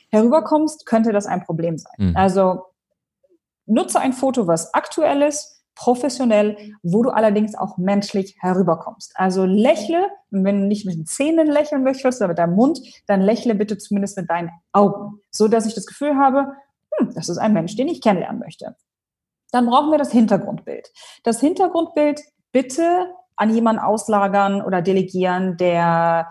[0.09, 1.93] herüberkommst, könnte das ein Problem sein.
[1.97, 2.17] Mhm.
[2.17, 2.63] Also
[3.69, 9.13] Nutze ein Foto, was aktuell ist, professionell, wo du allerdings auch menschlich herüberkommst.
[9.15, 13.21] Also lächle, wenn du nicht mit den Zähnen lächeln möchtest, oder mit deinem Mund, dann
[13.21, 16.53] lächle bitte zumindest mit deinen Augen, so dass ich das Gefühl habe,
[16.97, 18.75] hm, das ist ein Mensch, den ich kennenlernen möchte.
[19.51, 20.91] Dann brauchen wir das Hintergrundbild.
[21.23, 22.19] Das Hintergrundbild
[22.51, 26.29] bitte an jemanden auslagern oder delegieren, der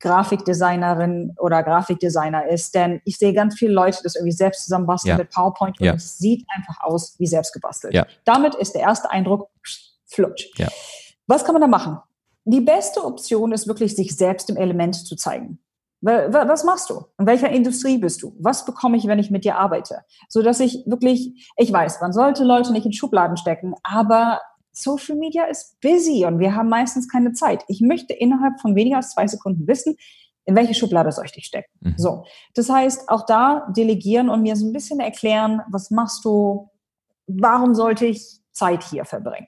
[0.00, 5.18] Grafikdesignerin oder Grafikdesigner ist, denn ich sehe ganz viele Leute das irgendwie selbst zusammenbasteln ja.
[5.18, 5.94] mit PowerPoint und ja.
[5.94, 7.94] es sieht einfach aus wie selbst gebastelt.
[7.94, 8.06] Ja.
[8.24, 9.50] Damit ist der erste Eindruck
[10.06, 10.48] flutsch.
[11.26, 11.98] Was kann man da machen?
[12.44, 15.60] Die beste Option ist wirklich, sich selbst im Element zu zeigen.
[16.00, 17.04] Was machst du?
[17.18, 18.34] In welcher Industrie bist du?
[18.38, 20.00] Was bekomme ich, wenn ich mit dir arbeite?
[20.30, 24.40] So dass ich wirklich, ich weiß, man sollte Leute nicht in Schubladen stecken, aber
[24.82, 27.64] Social Media ist busy und wir haben meistens keine Zeit.
[27.68, 29.96] Ich möchte innerhalb von weniger als zwei Sekunden wissen,
[30.44, 31.70] in welche Schublade soll ich dich stecken?
[31.80, 31.94] Mhm.
[31.96, 32.24] So.
[32.54, 36.70] Das heißt, auch da delegieren und mir so ein bisschen erklären, was machst du?
[37.26, 39.46] Warum sollte ich Zeit hier verbringen?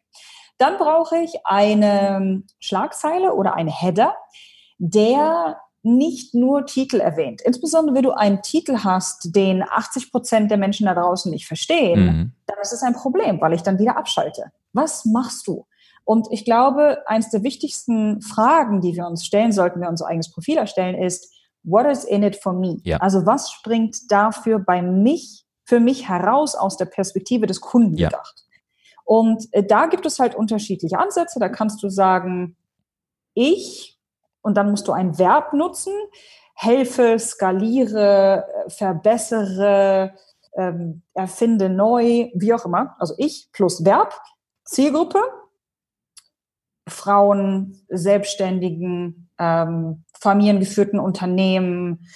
[0.59, 4.15] Dann brauche ich eine Schlagzeile oder einen Header,
[4.79, 7.43] der nicht nur Titel erwähnt.
[7.43, 12.05] Insbesondere wenn du einen Titel hast, den 80 Prozent der Menschen da draußen nicht verstehen,
[12.05, 12.33] mhm.
[12.47, 14.53] dann ist es ein Problem, weil ich dann wieder abschalte.
[14.73, 15.67] Was machst du?
[16.05, 20.09] Und ich glaube, eines der wichtigsten Fragen, die wir uns stellen sollten, wenn wir unser
[20.09, 21.33] eigenes Profil erstellen, ist,
[21.63, 22.79] what is in it for me?
[22.83, 22.99] Ja.
[22.99, 28.09] Also was springt dafür bei mich, für mich heraus aus der Perspektive des Kunden ja.
[28.09, 28.45] gedacht?
[29.05, 31.39] Und äh, da gibt es halt unterschiedliche Ansätze.
[31.39, 32.57] Da kannst du sagen,
[33.35, 33.99] ich,
[34.43, 35.93] und dann musst du ein Verb nutzen,
[36.55, 40.15] helfe, skaliere, äh, verbessere,
[40.57, 42.97] ähm, erfinde neu, wie auch immer.
[42.99, 44.15] Also ich plus Verb
[44.65, 45.21] Zielgruppe,
[46.89, 52.07] Frauen, Selbstständigen, ähm, familiengeführten Unternehmen,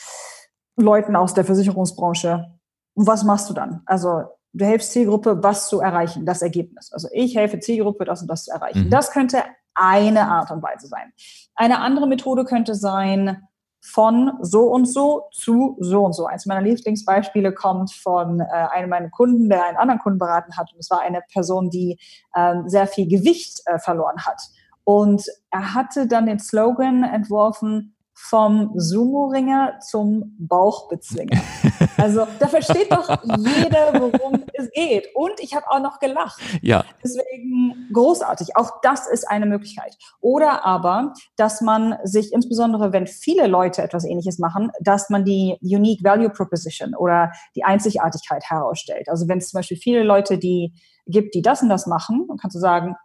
[0.76, 2.46] Leuten aus der Versicherungsbranche.
[2.94, 3.82] Und was machst du dann?
[3.86, 6.92] Also du hilfst Zielgruppe, was zu erreichen, das Ergebnis.
[6.92, 8.86] Also ich helfe Zielgruppe, das und das zu erreichen.
[8.86, 8.90] Mhm.
[8.90, 9.42] Das könnte
[9.74, 11.12] eine Art und Weise sein.
[11.54, 13.46] Eine andere Methode könnte sein,
[13.86, 16.26] von so und so zu so und so.
[16.26, 20.72] Eins meiner Lieblingsbeispiele kommt von äh, einem meiner Kunden, der einen anderen Kunden beraten hat.
[20.72, 21.98] Und es war eine Person, die
[22.34, 24.40] ähm, sehr viel Gewicht äh, verloren hat.
[24.84, 31.40] Und er hatte dann den Slogan entworfen, vom Sumo-Ringer zum Bauchbezwinger.
[31.98, 35.08] Also da versteht doch jeder, worum es geht.
[35.14, 36.38] Und ich habe auch noch gelacht.
[36.60, 36.84] Ja.
[37.02, 38.54] Deswegen großartig.
[38.54, 39.96] Auch das ist eine Möglichkeit.
[40.20, 45.56] Oder aber, dass man sich, insbesondere wenn viele Leute etwas Ähnliches machen, dass man die
[45.62, 49.08] Unique Value Proposition oder die Einzigartigkeit herausstellt.
[49.08, 50.74] Also wenn es zum Beispiel viele Leute, die
[51.06, 52.96] gibt, die das und das machen, dann kannst du sagen,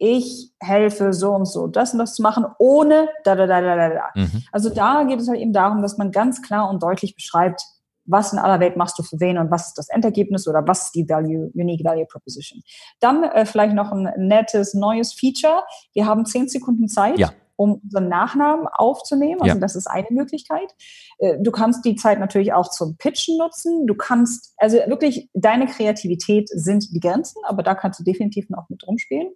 [0.00, 3.76] ich helfe so und so, das und das zu machen, ohne da, da, da, da,
[3.76, 4.04] da, da.
[4.14, 4.42] Mhm.
[4.50, 7.62] Also da geht es halt eben darum, dass man ganz klar und deutlich beschreibt,
[8.06, 10.86] was in aller Welt machst du für wen und was ist das Endergebnis oder was
[10.86, 12.62] ist die Value, Unique Value Proposition.
[12.98, 15.62] Dann äh, vielleicht noch ein nettes neues Feature.
[15.92, 17.18] Wir haben zehn Sekunden Zeit.
[17.18, 17.30] Ja
[17.60, 19.42] um unseren Nachnamen aufzunehmen.
[19.42, 19.60] Also ja.
[19.60, 20.74] das ist eine Möglichkeit.
[21.18, 23.86] Äh, du kannst die Zeit natürlich auch zum Pitchen nutzen.
[23.86, 28.70] Du kannst, also wirklich, deine Kreativität sind die Grenzen, aber da kannst du definitiv noch
[28.70, 29.28] mit rumspielen.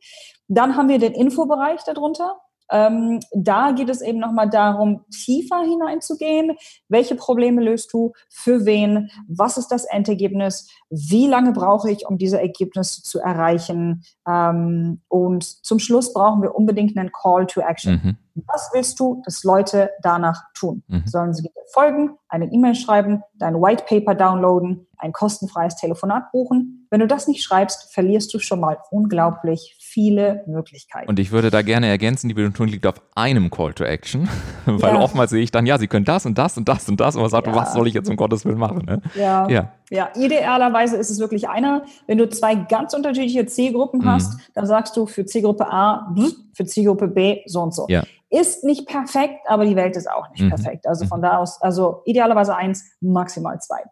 [0.49, 2.41] Dann haben wir den Infobereich darunter.
[2.71, 6.57] Ähm, da geht es eben nochmal darum, tiefer hineinzugehen.
[6.89, 8.13] Welche Probleme löst du?
[8.31, 9.11] Für wen?
[9.29, 10.69] Was ist das Endergebnis?
[10.91, 14.05] Wie lange brauche ich, um diese Ergebnisse zu erreichen?
[14.27, 18.01] Ähm, und zum Schluss brauchen wir unbedingt einen Call to Action.
[18.03, 18.17] Mhm.
[18.35, 20.83] Was willst du, dass Leute danach tun?
[20.89, 21.07] Mhm.
[21.07, 26.87] Sollen sie dir folgen, eine E-Mail schreiben, dein White Paper downloaden, ein kostenfreies Telefonat buchen?
[26.91, 31.09] Wenn du das nicht schreibst, verlierst du schon mal unglaublich viele Möglichkeiten.
[31.09, 34.29] Und ich würde da gerne ergänzen, die Betonung liegt auf einem Call to Action,
[34.67, 35.01] weil ja.
[35.01, 37.23] oftmals sehe ich dann, ja, sie können das und das und das und das und
[37.23, 37.55] man sagt, ja.
[37.55, 38.85] was soll ich jetzt um Gottes Willen machen?
[38.87, 39.01] Ne?
[39.15, 39.49] Ja.
[39.49, 39.73] ja.
[39.95, 41.85] Ja, idealerweise ist es wirklich einer.
[42.09, 44.07] Wenn du zwei ganz unterschiedliche Zielgruppen mhm.
[44.07, 46.13] hast, dann sagst du für Zielgruppe A,
[46.53, 47.87] für Zielgruppe B so und so.
[47.89, 48.03] Ja.
[48.29, 50.49] Ist nicht perfekt, aber die Welt ist auch nicht mhm.
[50.49, 50.89] perfekt.
[50.89, 51.23] Also von mhm.
[51.23, 53.83] da aus, also idealerweise eins, maximal zwei.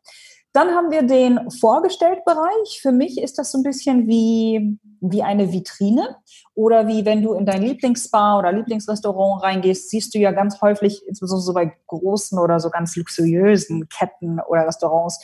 [0.53, 2.81] Dann haben wir den Vorgestellt-Bereich.
[2.83, 6.17] Für mich ist das so ein bisschen wie, wie eine Vitrine
[6.55, 11.03] oder wie wenn du in dein Lieblingsspa oder Lieblingsrestaurant reingehst, siehst du ja ganz häufig,
[11.09, 15.21] insbesondere so bei großen oder so ganz luxuriösen Ketten oder Restaurants,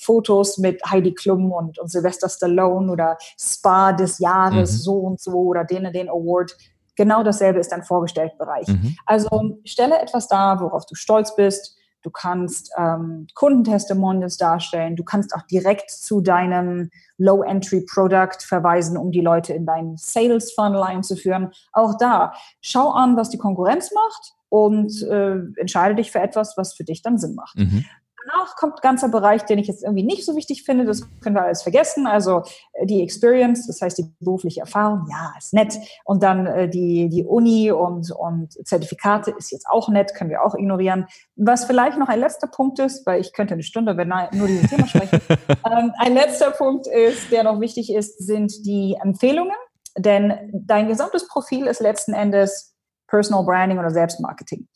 [0.00, 4.76] Fotos mit Heidi Klum und, und Sylvester Stallone oder Spa des Jahres mhm.
[4.76, 6.56] so und so oder den den Award.
[6.94, 8.68] Genau dasselbe ist dein Vorgestellt-Bereich.
[8.68, 8.96] Mhm.
[9.06, 14.96] Also stelle etwas dar, worauf du stolz bist Du kannst ähm, Kundentestimonials darstellen.
[14.96, 21.52] Du kannst auch direkt zu deinem Low-Entry-Product verweisen, um die Leute in deinen Sales-Funnel einzuführen.
[21.72, 26.74] Auch da, schau an, was die Konkurrenz macht und äh, entscheide dich für etwas, was
[26.74, 27.58] für dich dann Sinn macht.
[27.58, 27.84] Mhm.
[28.28, 30.84] Danach kommt ein ganzer Bereich, den ich jetzt irgendwie nicht so wichtig finde.
[30.84, 32.06] Das können wir alles vergessen.
[32.06, 35.78] Also äh, die Experience, das heißt die berufliche Erfahrung, ja, ist nett.
[36.04, 40.42] Und dann äh, die, die Uni und, und Zertifikate ist jetzt auch nett, können wir
[40.42, 41.06] auch ignorieren.
[41.36, 44.70] Was vielleicht noch ein letzter Punkt ist, weil ich könnte eine Stunde wenn nur dieses
[44.70, 45.20] Thema sprechen.
[45.70, 49.56] ähm, ein letzter Punkt ist, der noch wichtig ist, sind die Empfehlungen.
[49.96, 52.74] Denn dein gesamtes Profil ist letzten Endes
[53.08, 54.68] Personal Branding oder Selbstmarketing.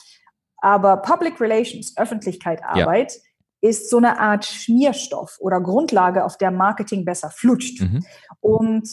[0.58, 3.20] Aber Public Relations, Öffentlichkeit, Arbeit, ja
[3.62, 7.80] ist so eine Art Schmierstoff oder Grundlage, auf der Marketing besser flutscht.
[7.80, 8.04] Mhm.
[8.40, 8.88] Und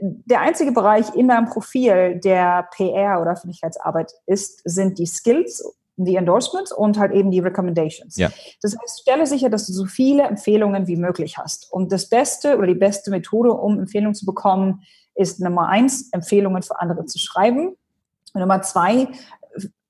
[0.00, 5.62] der einzige Bereich in deinem Profil, der PR oder Öffentlichkeitsarbeit ist, sind die Skills,
[5.96, 8.16] die Endorsements und halt eben die Recommendations.
[8.16, 8.30] Ja.
[8.62, 11.70] Das heißt, stelle sicher, dass du so viele Empfehlungen wie möglich hast.
[11.70, 14.82] Und das Beste oder die beste Methode, um Empfehlungen zu bekommen,
[15.14, 17.76] ist Nummer eins, Empfehlungen für andere zu schreiben.
[18.34, 19.08] Nummer zwei,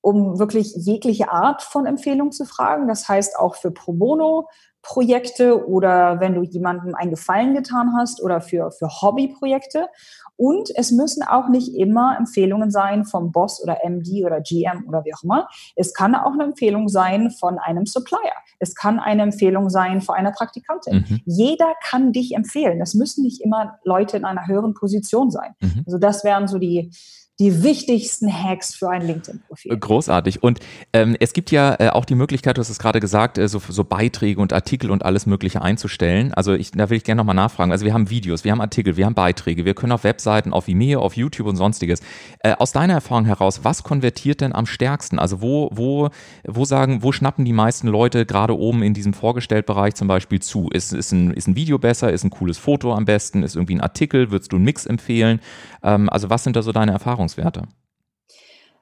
[0.03, 2.89] um wirklich jegliche Art von Empfehlung zu fragen.
[2.89, 4.49] Das heißt auch für Pro Bono
[4.81, 9.87] Projekte oder wenn du jemandem einen Gefallen getan hast oder für, für Hobbyprojekte.
[10.35, 15.05] Und es müssen auch nicht immer Empfehlungen sein vom Boss oder MD oder GM oder
[15.05, 15.47] wie auch immer.
[15.77, 18.33] Es kann auch eine Empfehlung sein von einem Supplier.
[18.59, 21.05] Es kann eine Empfehlung sein von einer Praktikantin.
[21.07, 21.21] Mhm.
[21.25, 22.79] Jeder kann dich empfehlen.
[22.79, 25.55] Das müssen nicht immer Leute in einer höheren Position sein.
[25.61, 25.83] Mhm.
[25.85, 26.91] Also das wären so die,
[27.39, 29.75] die wichtigsten Hacks für ein LinkedIn-Profil.
[29.75, 30.43] Großartig.
[30.43, 30.59] Und
[30.93, 33.59] ähm, es gibt ja äh, auch die Möglichkeit, du hast es gerade gesagt, äh, so,
[33.67, 36.31] so, Beiträge und Artikel und alles Mögliche einzustellen.
[36.35, 37.71] Also ich, da will ich gerne nochmal nachfragen.
[37.71, 40.67] Also wir haben Videos, wir haben Artikel, wir haben Beiträge, wir können auf Webseiten, auf
[40.67, 42.01] Vimeo, auf YouTube und sonstiges.
[42.39, 45.17] Äh, aus deiner Erfahrung heraus, was konvertiert denn am stärksten?
[45.17, 46.09] Also wo, wo,
[46.43, 50.69] wo sagen, wo schnappen die meisten Leute gerade oben in diesem Vorgestelltbereich zum Beispiel zu?
[50.69, 52.13] Ist, ist, ein, ist ein Video besser?
[52.13, 53.41] Ist ein cooles Foto am besten?
[53.41, 54.29] Ist irgendwie ein Artikel?
[54.29, 55.39] Würdest du einen Mix empfehlen?
[55.81, 56.93] Ähm, also was sind da so deine
[57.23, 57.63] Erfahrungswerte?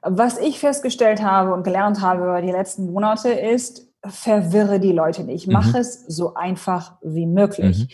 [0.02, 5.22] Was ich festgestellt habe und gelernt habe über die letzten Monate ist, verwirre die Leute
[5.22, 5.46] nicht.
[5.46, 5.76] Mach mhm.
[5.76, 7.78] es so einfach wie möglich.
[7.78, 7.86] Mhm.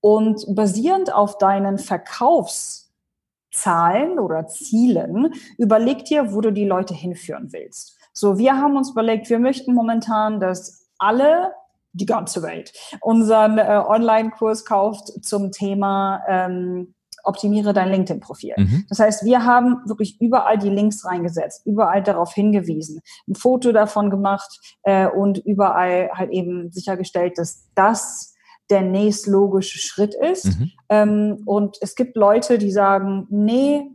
[0.00, 7.98] Und basierend auf deinen Verkaufszahlen oder Zielen, überleg dir, wo du die Leute hinführen willst.
[8.12, 11.52] So, wir haben uns überlegt, wir möchten momentan, dass alle
[11.92, 16.94] die ganze Welt unseren äh, Online-Kurs kauft zum Thema ähm,
[17.26, 18.54] optimiere dein LinkedIn-Profil.
[18.56, 18.86] Mhm.
[18.88, 24.10] Das heißt, wir haben wirklich überall die Links reingesetzt, überall darauf hingewiesen, ein Foto davon
[24.10, 28.34] gemacht äh, und überall halt eben sichergestellt, dass das
[28.70, 30.46] der nächstlogische Schritt ist.
[30.46, 30.70] Mhm.
[30.88, 33.90] Ähm, und es gibt Leute, die sagen, nee,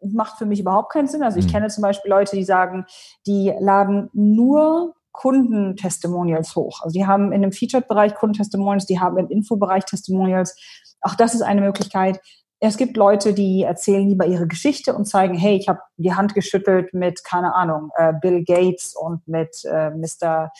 [0.00, 1.22] macht für mich überhaupt keinen Sinn.
[1.22, 1.50] Also ich mhm.
[1.50, 2.86] kenne zum Beispiel Leute, die sagen,
[3.26, 6.82] die laden nur Kundentestimonials hoch.
[6.82, 10.56] Also die haben in dem Featured-Bereich Kundentestimonials, die haben im Infobereich Testimonials.
[11.00, 12.20] Auch das ist eine Möglichkeit.
[12.58, 16.34] Es gibt Leute, die erzählen lieber ihre Geschichte und zeigen, hey, ich habe die Hand
[16.34, 20.50] geschüttelt mit, keine Ahnung, äh, Bill Gates und mit äh, Mr.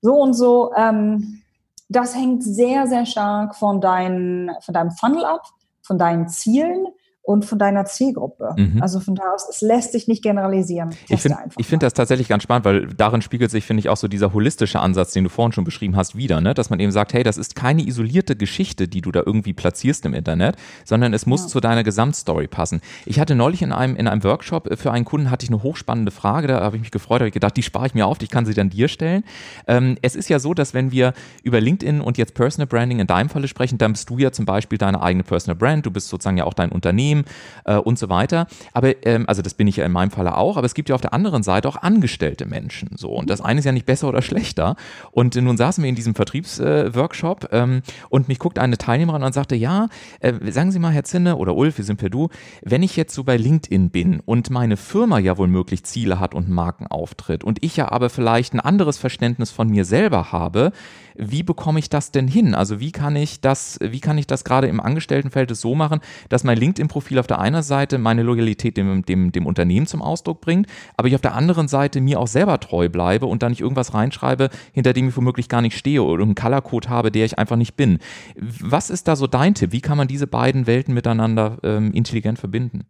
[0.00, 0.72] So und so.
[0.76, 1.42] Ähm,
[1.88, 5.42] das hängt sehr, sehr stark von, dein, von deinem Funnel ab,
[5.82, 6.86] von deinen Zielen
[7.30, 8.54] und von deiner Zielgruppe.
[8.56, 8.82] Mhm.
[8.82, 10.90] Also von da aus, es lässt sich nicht generalisieren.
[11.08, 14.08] Ich finde find das tatsächlich ganz spannend, weil darin spiegelt sich, finde ich, auch so
[14.08, 16.54] dieser holistische Ansatz, den du vorhin schon beschrieben hast, wieder, ne?
[16.54, 20.04] dass man eben sagt, hey, das ist keine isolierte Geschichte, die du da irgendwie platzierst
[20.06, 21.46] im Internet, sondern es muss ja.
[21.46, 22.80] zu deiner Gesamtstory passen.
[23.06, 25.62] Ich hatte neulich in einem, in einem Workshop äh, für einen Kunden hatte ich eine
[25.62, 28.20] hochspannende Frage, da habe ich mich gefreut, habe ich gedacht, die spare ich mir auf,
[28.20, 29.22] ich kann sie dann dir stellen.
[29.68, 31.12] Ähm, es ist ja so, dass wenn wir
[31.44, 34.46] über LinkedIn und jetzt Personal Branding in deinem Falle sprechen, dann bist du ja zum
[34.46, 37.19] Beispiel deine eigene Personal Brand, du bist sozusagen ja auch dein Unternehmen,
[37.64, 38.46] Äh, und so weiter.
[38.72, 40.94] Aber, ähm, also das bin ich ja in meinem Falle auch, aber es gibt ja
[40.94, 42.90] auf der anderen Seite auch angestellte Menschen.
[42.96, 43.10] So.
[43.10, 44.76] Und das eine ist ja nicht besser oder schlechter.
[45.12, 49.32] Und nun saßen wir in diesem Vertriebsworkshop äh, ähm, und mich guckt eine Teilnehmerin und
[49.32, 49.88] sagte, ja,
[50.20, 52.28] äh, sagen Sie mal, Herr Zinne oder Ulf, wir sind per Du,
[52.62, 56.34] wenn ich jetzt so bei LinkedIn bin und meine Firma ja wohl möglich Ziele hat
[56.34, 60.72] und Markenauftritt und ich ja aber vielleicht ein anderes Verständnis von mir selber habe,
[61.16, 62.54] wie bekomme ich das denn hin?
[62.54, 66.44] Also wie kann ich das, wie kann ich das gerade im Angestelltenfeld so machen, dass
[66.44, 70.66] mein LinkedIn-Profil auf der einen Seite meine Loyalität dem, dem, dem Unternehmen zum Ausdruck bringt,
[70.96, 73.94] aber ich auf der anderen Seite mir auch selber treu bleibe und da nicht irgendwas
[73.94, 77.56] reinschreibe, hinter dem ich womöglich gar nicht stehe oder einen Colorcode habe, der ich einfach
[77.56, 77.98] nicht bin.
[78.36, 79.72] Was ist da so dein Tipp?
[79.72, 82.84] Wie kann man diese beiden Welten miteinander ähm, intelligent verbinden?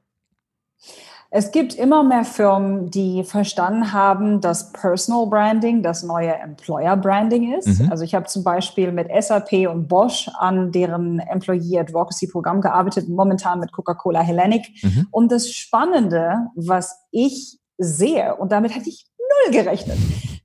[1.33, 7.55] Es gibt immer mehr Firmen, die verstanden haben, dass Personal Branding das neue Employer Branding
[7.55, 7.81] ist.
[7.81, 7.89] Mhm.
[7.89, 13.09] Also ich habe zum Beispiel mit SAP und Bosch an deren Employee Advocacy Programm gearbeitet,
[13.09, 14.71] momentan mit Coca-Cola Hellenic.
[14.83, 15.07] Mhm.
[15.13, 19.99] Und das Spannende, was ich sehe, und damit hätte ich null gerechnet,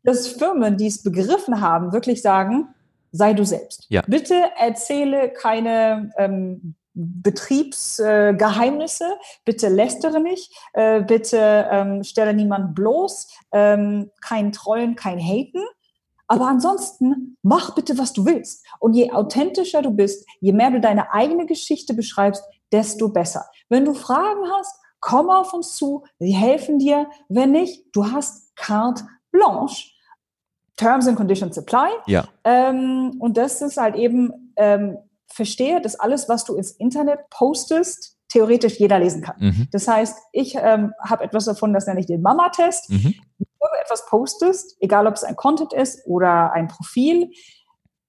[0.04, 2.68] dass Firmen, die es begriffen haben, wirklich sagen,
[3.12, 3.88] sei du selbst.
[3.90, 4.04] Ja.
[4.06, 13.28] Bitte erzähle keine ähm, Betriebsgeheimnisse, äh, bitte lästere nicht, äh, bitte ähm, stelle niemand bloß,
[13.52, 15.62] ähm, kein Trollen, kein Haten.
[16.28, 18.66] Aber ansonsten mach bitte, was du willst.
[18.80, 23.46] Und je authentischer du bist, je mehr du deine eigene Geschichte beschreibst, desto besser.
[23.70, 27.08] Wenn du Fragen hast, komm auf uns zu, wir helfen dir.
[27.30, 29.92] Wenn nicht, du hast carte blanche.
[30.78, 31.90] Terms and Conditions apply.
[32.08, 32.26] Ja.
[32.44, 34.98] Ähm, und das ist halt eben ähm,
[35.36, 39.36] verstehe, dass alles, was du ins Internet postest, theoretisch jeder lesen kann.
[39.40, 39.68] Mhm.
[39.72, 42.90] Das heißt, ich ähm, habe etwas davon, das nenne ich den Mama-Test.
[42.90, 43.14] Mhm.
[43.38, 47.32] Wenn du etwas postest, egal ob es ein Content ist oder ein Profil,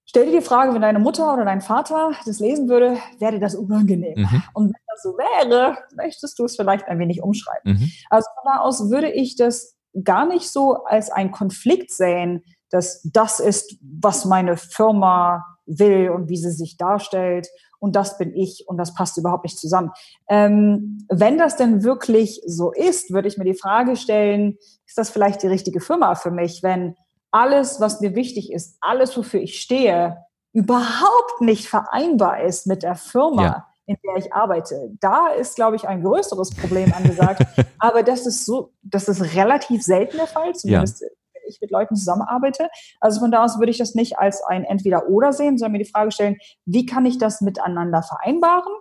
[0.05, 3.41] stell dir die Frage, wenn deine Mutter oder dein Vater das lesen würde, wäre dir
[3.41, 4.21] das unangenehm.
[4.21, 4.43] Mhm.
[4.55, 7.73] Und wenn das so wäre, möchtest du es vielleicht ein wenig umschreiben.
[7.73, 7.91] Mhm.
[8.09, 9.75] Also von da aus würde ich das
[10.05, 16.29] gar nicht so als ein Konflikt sehen, dass das ist, was meine Firma will und
[16.29, 17.49] wie sie sich darstellt.
[17.79, 19.91] Und das bin ich und das passt überhaupt nicht zusammen.
[20.29, 24.57] Ähm, wenn das denn wirklich so ist, würde ich mir die Frage stellen,
[24.87, 26.97] ist das vielleicht die richtige Firma für mich, wenn
[27.31, 30.17] alles, was mir wichtig ist, alles, wofür ich stehe,
[30.53, 33.67] überhaupt nicht vereinbar ist mit der Firma, ja.
[33.85, 34.91] in der ich arbeite.
[35.01, 37.43] Da ist, glaube ich, ein größeres Problem angesagt.
[37.79, 41.09] Aber das ist so, das ist relativ selten der Fall, zumindest ja
[41.49, 42.69] ich mit Leuten zusammenarbeite.
[43.01, 45.91] Also von da aus würde ich das nicht als ein Entweder-Oder sehen, sondern mir die
[45.91, 48.73] Frage stellen, wie kann ich das miteinander vereinbaren?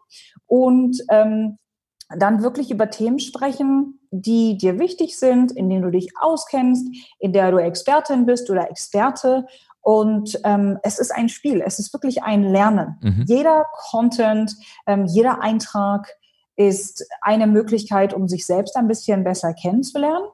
[0.46, 1.58] Und ähm,
[2.10, 6.88] dann wirklich über Themen sprechen, die dir wichtig sind, in denen du dich auskennst,
[7.20, 9.48] in der du Expertin bist oder Experte.
[9.82, 12.98] Und ähm, es ist ein Spiel, es ist wirklich ein Lernen.
[13.02, 13.26] Mhm.
[13.28, 14.56] Jeder Content,
[14.88, 16.08] ähm, jeder Eintrag
[16.56, 20.26] ist eine Möglichkeit, um sich selbst ein bisschen besser kennenzulernen.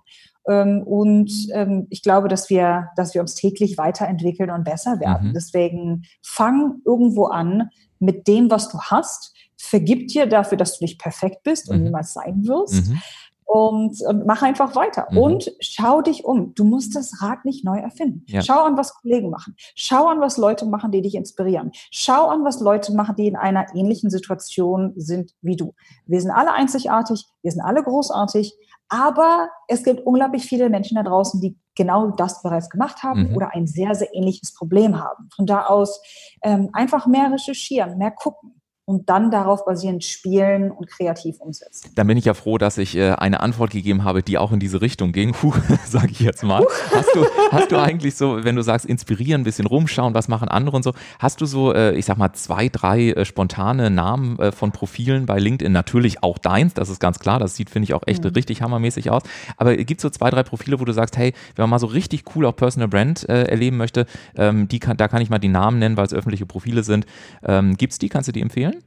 [0.47, 5.29] Ähm, und ähm, ich glaube, dass wir, dass wir uns täglich weiterentwickeln und besser werden.
[5.29, 5.33] Mhm.
[5.33, 7.69] Deswegen fang irgendwo an
[7.99, 11.83] mit dem, was du hast vergib dir dafür, dass du nicht perfekt bist und mhm.
[11.85, 12.89] niemals sein wirst.
[12.89, 13.01] Mhm.
[13.43, 15.07] Und, und, mach einfach weiter.
[15.11, 15.17] Mhm.
[15.17, 16.53] Und schau dich um.
[16.55, 18.23] Du musst das Rad nicht neu erfinden.
[18.27, 18.41] Ja.
[18.41, 19.55] Schau an, was Kollegen machen.
[19.75, 21.71] Schau an, was Leute machen, die dich inspirieren.
[21.91, 25.73] Schau an, was Leute machen, die in einer ähnlichen Situation sind wie du.
[26.05, 28.53] Wir sind alle einzigartig, wir sind alle großartig,
[28.91, 33.35] aber es gibt unglaublich viele Menschen da draußen, die genau das bereits gemacht haben mhm.
[33.37, 35.29] oder ein sehr, sehr ähnliches Problem haben.
[35.33, 36.01] Von da aus
[36.43, 38.60] ähm, einfach mehr recherchieren, mehr gucken
[38.91, 41.91] und dann darauf basierend spielen und kreativ umsetzen.
[41.95, 44.59] Dann bin ich ja froh, dass ich äh, eine Antwort gegeben habe, die auch in
[44.59, 45.31] diese Richtung ging.
[45.41, 45.53] Puh,
[45.87, 46.65] sage ich jetzt mal.
[46.93, 50.49] Hast du, hast du eigentlich so, wenn du sagst, inspirieren, ein bisschen rumschauen, was machen
[50.49, 54.37] andere und so, hast du so, äh, ich sag mal, zwei, drei äh, spontane Namen
[54.39, 55.71] äh, von Profilen bei LinkedIn?
[55.71, 57.39] Natürlich auch deins, das ist ganz klar.
[57.39, 58.31] Das sieht, finde ich, auch echt mhm.
[58.31, 59.23] richtig hammermäßig aus.
[59.55, 61.87] Aber gibt es so zwei, drei Profile, wo du sagst, hey, wenn man mal so
[61.87, 65.39] richtig cool auch Personal Brand äh, erleben möchte, ähm, die kann, da kann ich mal
[65.39, 67.05] die Namen nennen, weil es öffentliche Profile sind.
[67.45, 68.09] Ähm, gibt es die?
[68.09, 68.80] Kannst du die empfehlen?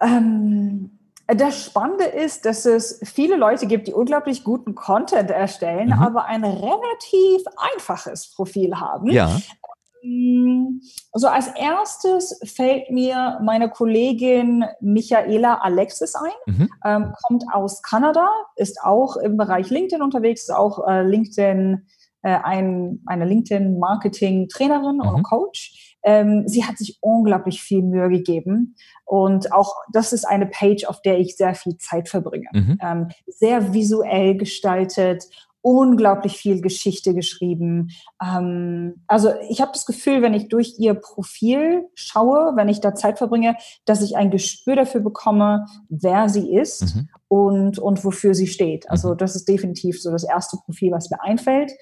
[0.00, 0.98] Ähm,
[1.36, 6.02] das Spannende ist, dass es viele Leute gibt, die unglaublich guten Content erstellen, mhm.
[6.02, 7.42] aber ein relativ
[7.74, 9.10] einfaches Profil haben.
[9.10, 9.38] Ja.
[11.12, 16.68] Also als erstes fällt mir meine Kollegin Michaela Alexis ein, mhm.
[16.84, 21.86] ähm, kommt aus Kanada, ist auch im Bereich LinkedIn unterwegs, ist auch äh, LinkedIn,
[22.22, 25.08] äh, ein, eine LinkedIn-Marketing-Trainerin mhm.
[25.08, 28.76] und Coach ähm, sie hat sich unglaublich viel Mühe gegeben.
[29.04, 32.48] Und auch das ist eine Page, auf der ich sehr viel Zeit verbringe.
[32.52, 32.78] Mhm.
[32.82, 35.28] Ähm, sehr visuell gestaltet
[35.62, 37.90] unglaublich viel Geschichte geschrieben.
[38.22, 42.94] Ähm, also ich habe das Gefühl, wenn ich durch ihr Profil schaue, wenn ich da
[42.94, 47.08] Zeit verbringe, dass ich ein Gespür dafür bekomme, wer sie ist mhm.
[47.28, 48.88] und, und wofür sie steht.
[48.90, 49.18] Also mhm.
[49.18, 51.72] das ist definitiv so das erste Profil, was mir einfällt.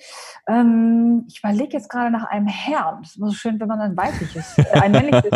[0.49, 2.99] Ähm, ich überlege jetzt gerade nach einem Herrn.
[3.03, 5.31] Das ist immer so schön, wenn man ein weibliches, äh, ein männliches,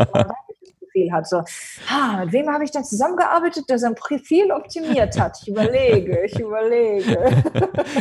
[0.92, 1.26] Profil hat.
[1.26, 1.42] So,
[1.88, 5.38] ah, mit wem habe ich da zusammengearbeitet, der sein Profil optimiert hat?
[5.42, 7.42] Ich überlege, ich überlege.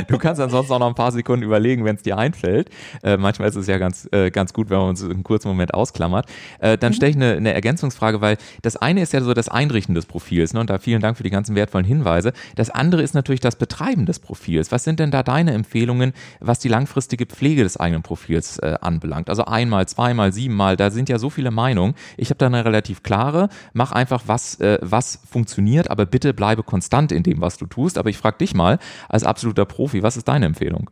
[0.08, 2.70] Du kannst ansonsten auch noch ein paar Sekunden überlegen, wenn es dir einfällt.
[3.04, 5.74] Äh, manchmal ist es ja ganz, äh, ganz gut, wenn man uns einen kurzen Moment
[5.74, 6.26] ausklammert.
[6.60, 6.96] Äh, dann mhm.
[6.96, 10.54] stelle ich eine, eine, Ergänzungsfrage, weil das eine ist ja so das Einrichten des Profils.
[10.54, 10.60] Ne?
[10.60, 12.34] Und da vielen Dank für die ganzen wertvollen Hinweise.
[12.56, 14.72] Das andere ist natürlich das Betreiben des Profils.
[14.72, 19.30] Was sind denn da deine Empfehlungen, was die langfristige Pflege des eigenen Profils äh, anbelangt?
[19.30, 21.96] Also einmal, zweimal, siebenmal, da sind ja so viele Meinungen.
[22.18, 23.50] Ich habe da eine relativ relativ klare.
[23.74, 27.98] Mach einfach, was, äh, was funktioniert, aber bitte bleibe konstant in dem, was du tust.
[27.98, 30.90] Aber ich frage dich mal, als absoluter Profi, was ist deine Empfehlung?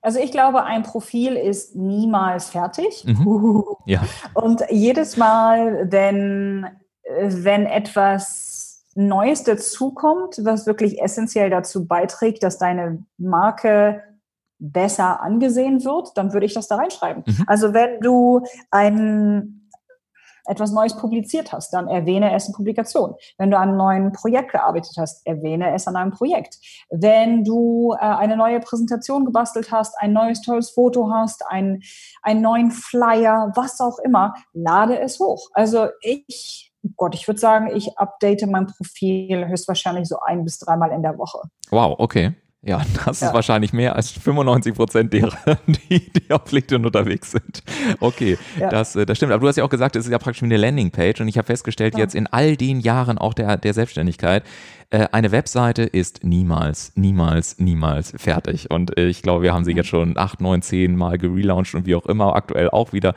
[0.00, 3.04] Also ich glaube, ein Profil ist niemals fertig.
[3.04, 3.64] Mhm.
[3.86, 4.02] Ja.
[4.34, 6.66] Und jedes Mal, wenn,
[7.06, 14.02] wenn etwas Neues dazukommt, was wirklich essentiell dazu beiträgt, dass deine Marke
[14.58, 17.22] besser angesehen wird, dann würde ich das da reinschreiben.
[17.26, 17.44] Mhm.
[17.46, 19.57] Also wenn du ein
[20.48, 23.14] etwas Neues publiziert hast, dann erwähne es in Publikation.
[23.36, 26.58] Wenn du an einem neuen Projekt gearbeitet hast, erwähne es an einem Projekt.
[26.90, 31.82] Wenn du äh, eine neue Präsentation gebastelt hast, ein neues tolles Foto hast, ein,
[32.22, 35.50] einen neuen Flyer, was auch immer, lade es hoch.
[35.52, 40.90] Also ich, Gott, ich würde sagen, ich update mein Profil höchstwahrscheinlich so ein bis dreimal
[40.90, 41.40] in der Woche.
[41.70, 42.34] Wow, okay.
[42.62, 43.28] Ja, das ja.
[43.28, 47.62] ist wahrscheinlich mehr als 95 Prozent derer, die, die auf LinkedIn unterwegs sind.
[48.00, 48.68] Okay, ja.
[48.68, 49.32] das, äh, das stimmt.
[49.32, 51.38] Aber du hast ja auch gesagt, es ist ja praktisch wie eine Landingpage und ich
[51.38, 52.00] habe festgestellt, ja.
[52.00, 54.42] jetzt in all den Jahren auch der, der Selbstständigkeit,
[54.90, 58.70] äh, eine Webseite ist niemals, niemals, niemals fertig.
[58.70, 61.84] Und äh, ich glaube, wir haben sie jetzt schon acht, neun, zehn Mal gelauncht und
[61.84, 63.14] wie auch immer, aktuell auch wieder.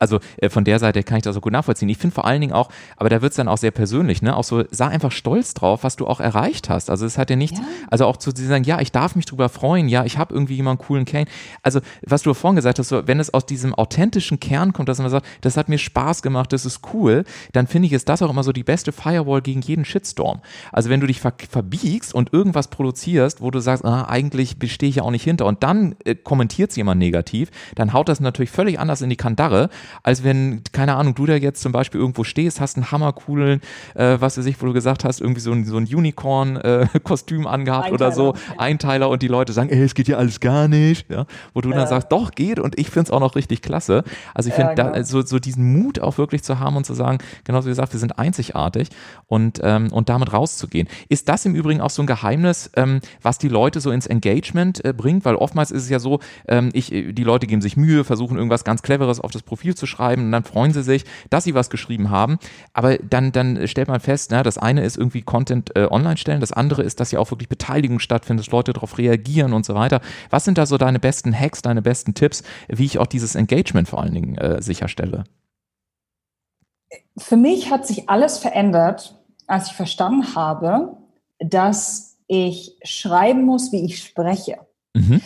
[0.00, 1.88] Also äh, von der Seite kann ich das so gut nachvollziehen.
[1.88, 4.36] Ich finde vor allen Dingen auch, aber da wird es dann auch sehr persönlich, ne?
[4.36, 6.90] Auch so, sei einfach stolz drauf, was du auch erreicht hast.
[6.90, 7.64] Also es hat ja nichts, ja.
[7.88, 10.82] also auch zu sagen, ja, ich darf mich drüber freuen, ja, ich habe irgendwie jemanden
[10.84, 11.26] coolen Kane.
[11.62, 14.98] Also, was du vorhin gesagt hast, so, wenn es aus diesem authentischen Kern kommt, dass
[14.98, 18.22] man sagt, das hat mir Spaß gemacht, das ist cool, dann finde ich, ist das
[18.22, 20.40] auch immer so die beste Firewall gegen jeden Shitstorm.
[20.72, 24.90] Also wenn du dich ver verbiegst und irgendwas produzierst, wo du sagst, ah, eigentlich stehe
[24.90, 28.20] ich ja auch nicht hinter und dann äh, kommentiert es jemand negativ, dann haut das
[28.20, 29.68] natürlich völlig anders in die Kandare,
[30.02, 33.60] als wenn, keine Ahnung, du da jetzt zum Beispiel irgendwo stehst, hast einen hammercoolen,
[33.94, 37.48] äh, was weiß ich, wo du gesagt hast, irgendwie so ein, so ein Unicorn-Kostüm äh,
[37.48, 37.94] angehabt Einteiler.
[37.94, 41.26] oder so, Einteiler und die Leute sagen, ey, es geht ja alles gar nicht, ja?
[41.54, 44.04] wo du dann sagst, doch, geht und ich finde es auch noch richtig klasse.
[44.34, 45.02] Also ich finde, genau.
[45.02, 48.00] so, so diesen Mut auch wirklich zu haben und zu sagen, genauso wie gesagt, wir
[48.00, 48.88] sind einzigartig
[49.26, 50.88] und, ähm, und damit rauszugehen.
[51.08, 54.84] Ist das im Übrigen auch so ein Geheimnis, ähm, was die Leute so ins Engagement
[54.84, 55.24] äh, bringt?
[55.24, 58.64] Weil oftmals ist es ja so, ähm, ich, die Leute geben sich Mühe, versuchen irgendwas
[58.64, 61.70] ganz Cleveres auf das Profil zu schreiben und dann freuen sie sich, dass sie was
[61.70, 62.38] geschrieben haben.
[62.72, 66.40] Aber dann, dann stellt man fest, na, das eine ist irgendwie Content äh, online stellen,
[66.40, 69.74] das andere ist, dass ja auch wirklich Beteiligung stattfindet, dass Leute darauf reagieren und so
[69.74, 70.00] weiter.
[70.30, 73.88] Was sind da so deine besten Hacks, deine besten Tipps, wie ich auch dieses Engagement
[73.88, 75.24] vor allen Dingen äh, sicherstelle?
[77.16, 79.21] Für mich hat sich alles verändert,
[79.52, 80.96] als ich verstanden habe,
[81.38, 84.58] dass ich schreiben muss, wie ich spreche.
[84.94, 85.20] Mhm.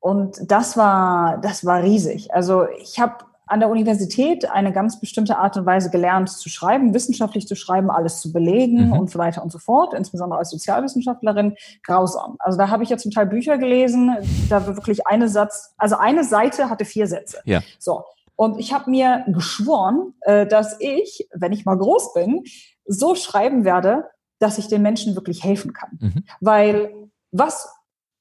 [0.00, 2.32] Und das war, das war riesig.
[2.32, 6.94] Also ich habe an der Universität eine ganz bestimmte Art und Weise gelernt zu schreiben,
[6.94, 8.92] wissenschaftlich zu schreiben, alles zu belegen mhm.
[8.92, 12.36] und so weiter und so fort, insbesondere als Sozialwissenschaftlerin, grausam.
[12.38, 14.16] Also da habe ich ja zum Teil Bücher gelesen,
[14.48, 17.40] da wirklich eine Satz, also eine Seite hatte vier Sätze.
[17.44, 17.60] Ja.
[17.78, 18.04] So.
[18.36, 22.42] Und ich habe mir geschworen, äh, dass ich, wenn ich mal groß bin,
[22.86, 25.98] so schreiben werde, dass ich den Menschen wirklich helfen kann.
[26.00, 26.24] Mhm.
[26.40, 26.92] Weil
[27.30, 27.68] was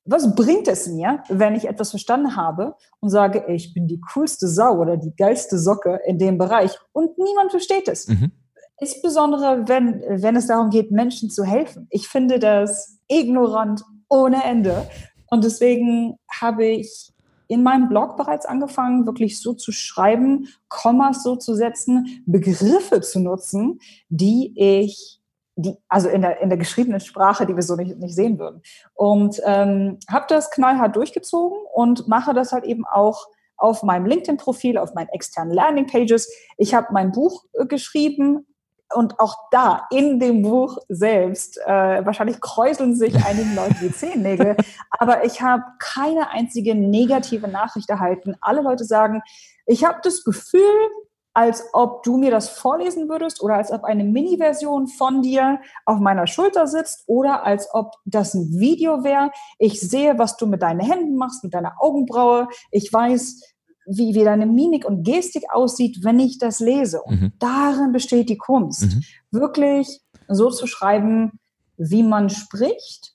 [0.05, 4.01] was bringt es mir, wenn ich etwas verstanden habe und sage, ey, ich bin die
[4.13, 8.07] coolste Sau oder die geilste Socke in dem Bereich und niemand versteht es?
[8.07, 8.31] Mhm.
[8.79, 11.87] Insbesondere, wenn, wenn es darum geht, Menschen zu helfen.
[11.89, 14.89] Ich finde das ignorant ohne Ende.
[15.27, 17.12] Und deswegen habe ich
[17.47, 23.19] in meinem Blog bereits angefangen, wirklich so zu schreiben, Kommas so zu setzen, Begriffe zu
[23.19, 23.79] nutzen,
[24.09, 25.19] die ich
[25.55, 28.61] die, also in der, in der geschriebenen Sprache, die wir so nicht, nicht sehen würden.
[28.93, 33.27] Und ähm, habe das knallhart durchgezogen und mache das halt eben auch
[33.57, 36.31] auf meinem LinkedIn-Profil, auf meinen externen Landing-Pages.
[36.57, 38.47] Ich habe mein Buch äh, geschrieben
[38.93, 44.57] und auch da in dem Buch selbst, äh, wahrscheinlich kräuseln sich einigen Leute die Zehennägel,
[44.91, 48.35] aber ich habe keine einzige negative Nachricht erhalten.
[48.41, 49.21] Alle Leute sagen,
[49.65, 50.89] ich habe das Gefühl,
[51.33, 55.99] als ob du mir das vorlesen würdest oder als ob eine Mini-Version von dir auf
[55.99, 59.31] meiner Schulter sitzt oder als ob das ein Video wäre.
[59.57, 62.47] Ich sehe, was du mit deinen Händen machst, mit deiner Augenbraue.
[62.69, 63.52] Ich weiß,
[63.85, 67.01] wie, wie deine Mimik und Gestik aussieht, wenn ich das lese.
[67.01, 67.33] Und mhm.
[67.39, 68.83] darin besteht die Kunst.
[68.83, 69.03] Mhm.
[69.31, 71.39] Wirklich so zu schreiben,
[71.77, 73.13] wie man spricht.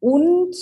[0.00, 0.54] Und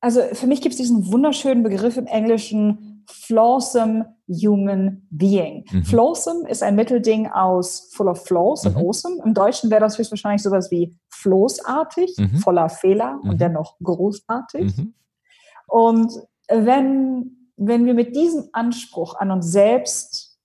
[0.00, 5.64] also für mich gibt es diesen wunderschönen Begriff im Englischen, flawsome human being.
[5.70, 5.84] Mhm.
[5.84, 8.70] Flawsome ist ein Mittelding aus full of flaws mhm.
[8.70, 9.16] und awesome.
[9.24, 12.36] Im Deutschen wäre das höchstwahrscheinlich sowas wie floßartig, mhm.
[12.38, 13.38] voller Fehler und mhm.
[13.38, 14.76] dennoch großartig.
[14.76, 14.94] Mhm.
[15.68, 16.12] Und
[16.48, 20.38] wenn, wenn wir mit diesem Anspruch an uns selbst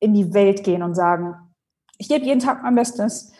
[0.00, 1.34] in die Welt gehen und sagen,
[1.98, 3.32] ich gebe jeden Tag mein Bestes,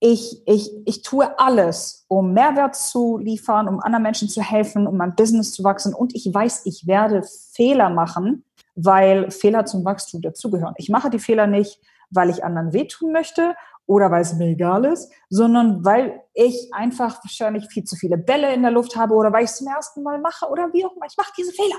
[0.00, 4.96] ich, ich, ich tue alles, um Mehrwert zu liefern, um anderen Menschen zu helfen, um
[4.96, 8.44] mein Business zu wachsen und ich weiß, ich werde Fehler machen,
[8.74, 10.74] weil Fehler zum Wachstum dazugehören.
[10.76, 13.54] Ich mache die Fehler nicht, weil ich anderen wehtun möchte
[13.86, 18.54] oder weil es mir egal ist, sondern weil ich einfach wahrscheinlich viel zu viele Bälle
[18.54, 20.96] in der Luft habe oder weil ich es zum ersten Mal mache oder wie auch
[20.96, 21.06] immer.
[21.06, 21.76] Ich mache diese Fehler.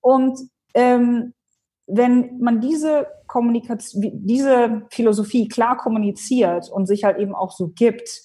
[0.00, 0.38] Und
[0.74, 1.34] ähm,
[1.86, 8.22] wenn man diese Kommunikation, diese Philosophie klar kommuniziert und sich halt eben auch so gibt,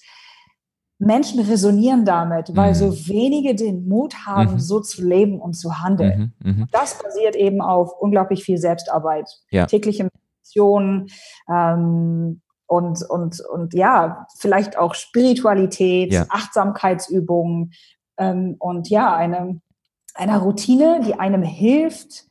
[0.98, 2.74] Menschen resonieren damit, weil mhm.
[2.74, 4.58] so wenige den Mut haben, mhm.
[4.58, 6.34] so zu leben und zu handeln.
[6.40, 6.50] Mhm.
[6.50, 6.68] mhm.
[6.72, 9.66] Das basiert eben auf unglaublich viel Selbstarbeit, ja.
[9.66, 11.08] tägliche Meditation
[11.48, 16.26] ähm, und, und, und ja, vielleicht auch Spiritualität, ja.
[16.28, 17.72] Achtsamkeitsübungen
[18.18, 19.60] ähm, und ja, eine,
[20.14, 22.26] eine Routine, die einem hilft,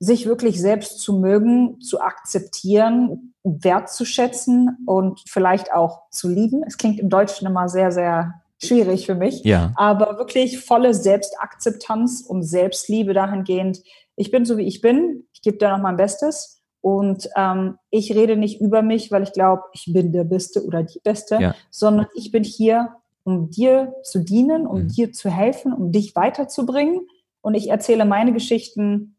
[0.00, 6.64] sich wirklich selbst zu mögen, zu akzeptieren, wertzuschätzen und vielleicht auch zu lieben.
[6.66, 9.72] Es klingt im Deutschen immer sehr, sehr schwierig für mich, ja.
[9.76, 13.82] aber wirklich volle Selbstakzeptanz und Selbstliebe dahingehend.
[14.16, 15.26] Ich bin so, wie ich bin.
[15.34, 16.61] Ich gebe da noch mein Bestes.
[16.82, 20.82] Und ähm, ich rede nicht über mich, weil ich glaube, ich bin der Beste oder
[20.82, 21.54] die Beste, ja.
[21.70, 22.90] sondern ich bin hier,
[23.24, 24.88] um dir zu dienen, um mhm.
[24.88, 27.06] dir zu helfen, um dich weiterzubringen.
[27.40, 29.16] Und ich erzähle meine Geschichten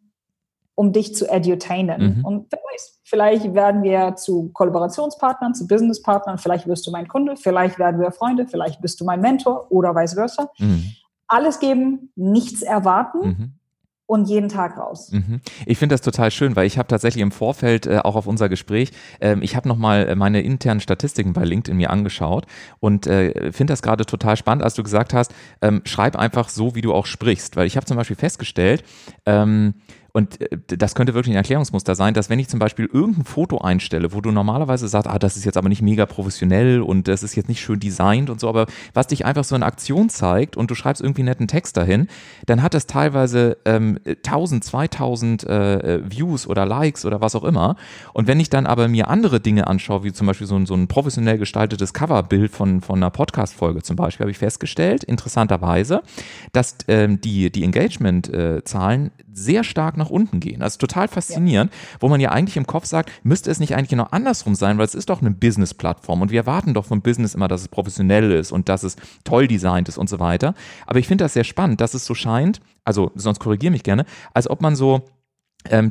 [0.75, 2.17] um dich zu edutainen.
[2.17, 2.25] Mhm.
[2.25, 7.35] Und wer weiß, vielleicht werden wir zu Kollaborationspartnern, zu Businesspartnern, vielleicht wirst du mein Kunde,
[7.37, 10.49] vielleicht werden wir Freunde, vielleicht bist du mein Mentor oder vice versa.
[10.57, 10.83] Mhm.
[11.27, 13.59] Alles geben, nichts erwarten.
[14.05, 15.11] Und jeden Tag raus.
[15.11, 15.39] Mhm.
[15.65, 18.49] Ich finde das total schön, weil ich habe tatsächlich im Vorfeld äh, auch auf unser
[18.49, 22.45] Gespräch, äh, ich habe nochmal äh, meine internen Statistiken bei LinkedIn mir angeschaut
[22.79, 26.75] und äh, finde das gerade total spannend, als du gesagt hast, ähm, schreib einfach so,
[26.75, 28.83] wie du auch sprichst, weil ich habe zum Beispiel festgestellt,
[29.25, 29.75] ähm,
[30.13, 33.57] und äh, das könnte wirklich ein Erklärungsmuster sein, dass wenn ich zum Beispiel irgendein Foto
[33.57, 37.23] einstelle, wo du normalerweise sagst, ah, das ist jetzt aber nicht mega professionell und das
[37.23, 40.55] ist jetzt nicht schön designt und so, aber was dich einfach so in Aktion zeigt
[40.55, 42.07] und du schreibst irgendwie netten Text dahin,
[42.45, 47.43] dann hat das teilweise ähm, 1000, 2000 äh, äh, Views oder Likes oder was auch
[47.43, 47.75] immer.
[48.13, 50.75] Und wenn ich dann aber mir andere Dinge anschaue, wie zum Beispiel so ein, so
[50.75, 56.03] ein professionell gestaltetes Coverbild von, von einer Podcast-Folge zum Beispiel, habe ich festgestellt, interessanterweise,
[56.51, 60.61] dass ähm, die, die Engagement-Zahlen äh, sehr stark nach unten gehen.
[60.61, 61.97] Ist total faszinierend, ja.
[61.99, 64.85] wo man ja eigentlich im Kopf sagt, müsste es nicht eigentlich genau andersrum sein, weil
[64.85, 68.31] es ist doch eine Business-Plattform und wir erwarten doch vom Business immer, dass es professionell
[68.31, 70.53] ist und dass es toll designt ist und so weiter.
[70.85, 74.05] Aber ich finde das sehr spannend, dass es so scheint, also sonst korrigiere mich gerne,
[74.33, 75.05] als ob man so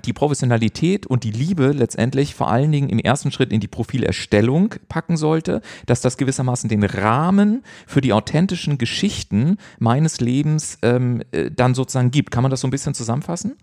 [0.04, 4.74] die Professionalität und die Liebe letztendlich vor allen Dingen im ersten Schritt in die Profilerstellung
[4.88, 11.50] packen sollte, dass das gewissermaßen den Rahmen für die authentischen Geschichten meines Lebens ähm, äh,
[11.50, 12.30] dann sozusagen gibt.
[12.30, 13.56] Kann man das so ein bisschen zusammenfassen?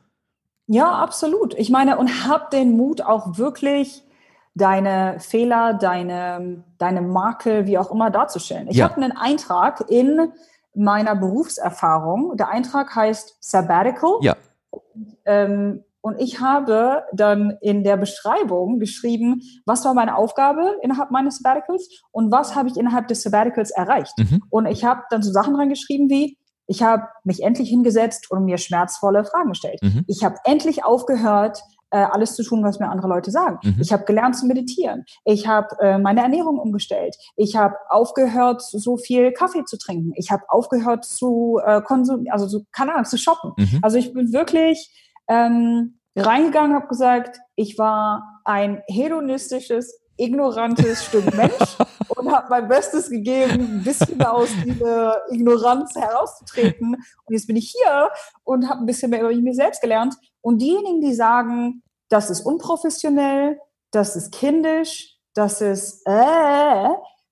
[0.67, 1.53] Ja, absolut.
[1.55, 4.03] Ich meine, und hab den Mut auch wirklich
[4.55, 8.67] deine Fehler, deine, deine Makel, wie auch immer darzustellen.
[8.67, 8.89] Ich ja.
[8.89, 10.31] habe einen Eintrag in
[10.75, 12.37] meiner Berufserfahrung.
[12.37, 14.17] Der Eintrag heißt Sabbatical.
[14.21, 14.35] Ja.
[15.25, 21.39] Ähm, und ich habe dann in der Beschreibung geschrieben, was war meine Aufgabe innerhalb meines
[21.39, 24.13] Sabbaticals und was habe ich innerhalb des Sabbaticals erreicht.
[24.17, 24.41] Mhm.
[24.49, 26.37] Und ich habe dann so Sachen reingeschrieben wie,
[26.67, 29.79] ich habe mich endlich hingesetzt und mir schmerzvolle Fragen gestellt.
[29.81, 30.05] Mhm.
[30.07, 33.57] Ich habe endlich aufgehört, äh, alles zu tun, was mir andere Leute sagen.
[33.63, 33.81] Mhm.
[33.81, 35.05] Ich habe gelernt zu meditieren.
[35.25, 37.15] Ich habe äh, meine Ernährung umgestellt.
[37.35, 40.11] Ich habe aufgehört, so viel Kaffee zu trinken.
[40.15, 43.53] Ich habe aufgehört zu äh, konsumieren, also so, keine Ahnung, zu shoppen.
[43.57, 43.79] Mhm.
[43.81, 51.77] Also ich bin wirklich ähm, reingegangen, habe gesagt, ich war ein hedonistisches, ignorantes Stück Mensch
[52.09, 56.95] und habe mein Bestes gegeben, ein bisschen aus dieser Ignoranz herauszutreten.
[56.95, 58.09] Und jetzt bin ich hier
[58.43, 60.15] und habe ein bisschen mehr über mich selbst gelernt.
[60.41, 63.59] Und diejenigen, die sagen, das ist unprofessionell,
[63.91, 66.89] das ist kindisch, das ist äh,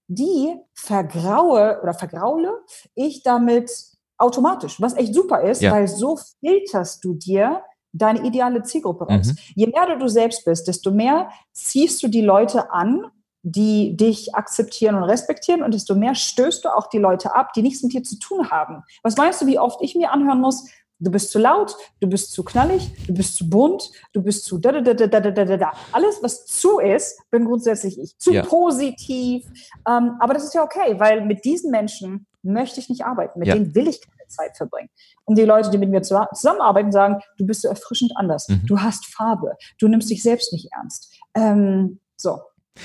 [0.08, 2.64] die vergraue oder vergraule
[2.96, 3.72] ich damit
[4.18, 5.72] automatisch, was echt super ist, ja.
[5.72, 7.62] weil so filterst du dir
[7.98, 9.28] deine ideale Zielgruppe raus.
[9.28, 9.38] Mhm.
[9.56, 13.06] Je mehr du selbst bist, desto mehr ziehst du die Leute an,
[13.44, 17.62] die dich akzeptieren und respektieren und desto mehr stößt du auch die Leute ab, die
[17.62, 18.84] nichts mit dir zu tun haben.
[19.04, 20.66] Was meinst du, wie oft ich mir anhören muss,
[21.00, 24.58] du bist zu laut, du bist zu knallig, du bist zu bunt, du bist zu
[24.58, 25.72] da da da da da da da da.
[25.92, 28.18] Alles, was zu ist, bin grundsätzlich ich.
[28.18, 28.44] Zu ja.
[28.44, 29.46] positiv.
[29.88, 33.48] Ähm, aber das ist ja okay, weil mit diesen Menschen möchte ich nicht arbeiten, mit
[33.48, 33.56] ja.
[33.56, 34.90] denen will ich Zeit verbringen.
[35.26, 38.66] Und die Leute, die mit mir zusammenarbeiten, sagen, du bist so erfrischend anders, mhm.
[38.66, 41.14] du hast Farbe, du nimmst dich selbst nicht ernst.
[41.36, 42.40] Ähm, so,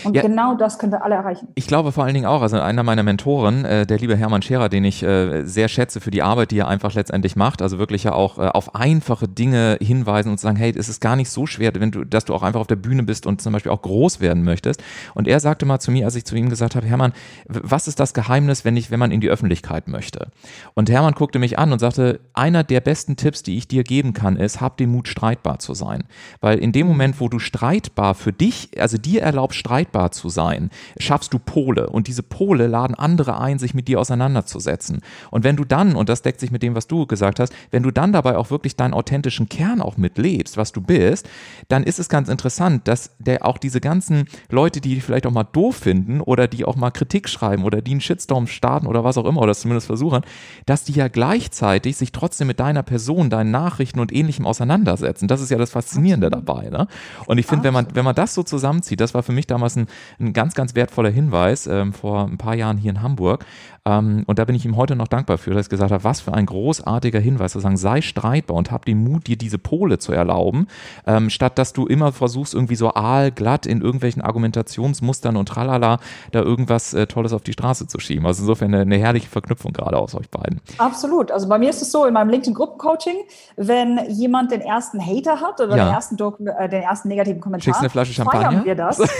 [0.05, 1.49] und ja, genau das können wir alle erreichen.
[1.55, 4.68] Ich glaube vor allen Dingen auch, also einer meiner Mentoren, äh, der liebe Hermann Scherer,
[4.68, 8.05] den ich äh, sehr schätze für die Arbeit, die er einfach letztendlich macht, also wirklich
[8.05, 11.47] ja auch äh, auf einfache Dinge hinweisen und sagen, hey, es ist gar nicht so
[11.47, 13.82] schwer, wenn du, dass du auch einfach auf der Bühne bist und zum Beispiel auch
[13.82, 14.82] groß werden möchtest.
[15.14, 17.12] Und er sagte mal zu mir, als ich zu ihm gesagt habe, Hermann,
[17.47, 20.28] was ist das Geheimnis, wenn ich, wenn man in die Öffentlichkeit möchte?
[20.74, 24.12] Und Hermann guckte mich an und sagte, einer der besten Tipps, die ich dir geben
[24.12, 26.05] kann, ist, hab den Mut, streitbar zu sein.
[26.40, 30.28] Weil in dem Moment, wo du streitbar für dich, also dir erlaubst, streitbar streitbar zu
[30.28, 35.01] sein, schaffst du Pole und diese Pole laden andere ein, sich mit dir auseinanderzusetzen.
[35.30, 37.83] Und wenn du dann, und das deckt sich mit dem, was du gesagt hast, wenn
[37.83, 41.28] du dann dabei auch wirklich deinen authentischen Kern auch mitlebst, was du bist,
[41.68, 45.33] dann ist es ganz interessant, dass der auch diese ganzen Leute, die dich vielleicht auch
[45.33, 49.05] mal doof finden oder die auch mal Kritik schreiben oder die einen Shitstorm starten oder
[49.05, 50.22] was auch immer oder das zumindest versuchen,
[50.66, 55.28] dass die ja gleichzeitig sich trotzdem mit deiner Person, deinen Nachrichten und ähnlichem auseinandersetzen.
[55.28, 56.70] Das ist ja das Faszinierende dabei.
[56.70, 56.87] Ne?
[57.26, 59.72] Und ich finde, wenn man, wenn man das so zusammenzieht, das war für mich damals
[59.77, 59.87] ein,
[60.18, 63.45] ein ganz, ganz wertvoller Hinweis ähm, vor ein paar Jahren hier in Hamburg.
[63.85, 66.20] Ähm, und da bin ich ihm heute noch dankbar für, dass ich gesagt habe, was
[66.20, 69.99] für ein großartiger Hinweis, zu sagen, sei streitbar und hab den Mut, dir diese Pole
[69.99, 70.68] zu erlauben,
[71.07, 75.99] ähm, statt dass du immer versuchst, irgendwie so aalglatt in irgendwelchen Argumentationsmustern und tralala
[76.30, 78.24] da irgendwas äh, Tolles auf die Straße zu schieben.
[78.26, 80.61] Also insofern eine, eine herrliche Verknüpfung gerade aus euch beiden.
[80.78, 81.33] Absolut.
[81.33, 83.16] Also bei mir ist es so, in meinem LinkedIn-Gruppencoaching,
[83.57, 85.87] wenn jemand den ersten Hater hat oder ja.
[85.87, 86.16] den, ersten
[86.47, 88.64] äh, den ersten negativen Kommentar, Schickst eine Flasche Champagner?
[88.64, 89.01] wir das.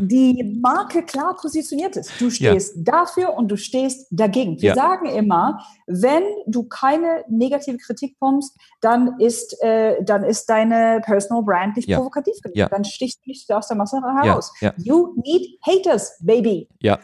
[0.00, 2.12] die Marke klar positioniert ist.
[2.20, 2.82] Du stehst ja.
[2.82, 4.60] dafür und du stehst dagegen.
[4.60, 4.74] Wir ja.
[4.74, 11.42] sagen immer, wenn du keine negative Kritik bekommst, dann ist, äh, dann ist deine Personal
[11.42, 11.98] Brand nicht ja.
[11.98, 12.70] provokativ genug.
[12.70, 14.52] Dann stichst du nicht aus der Masse heraus.
[14.76, 16.68] You need haters, baby.
[16.80, 16.98] Ja.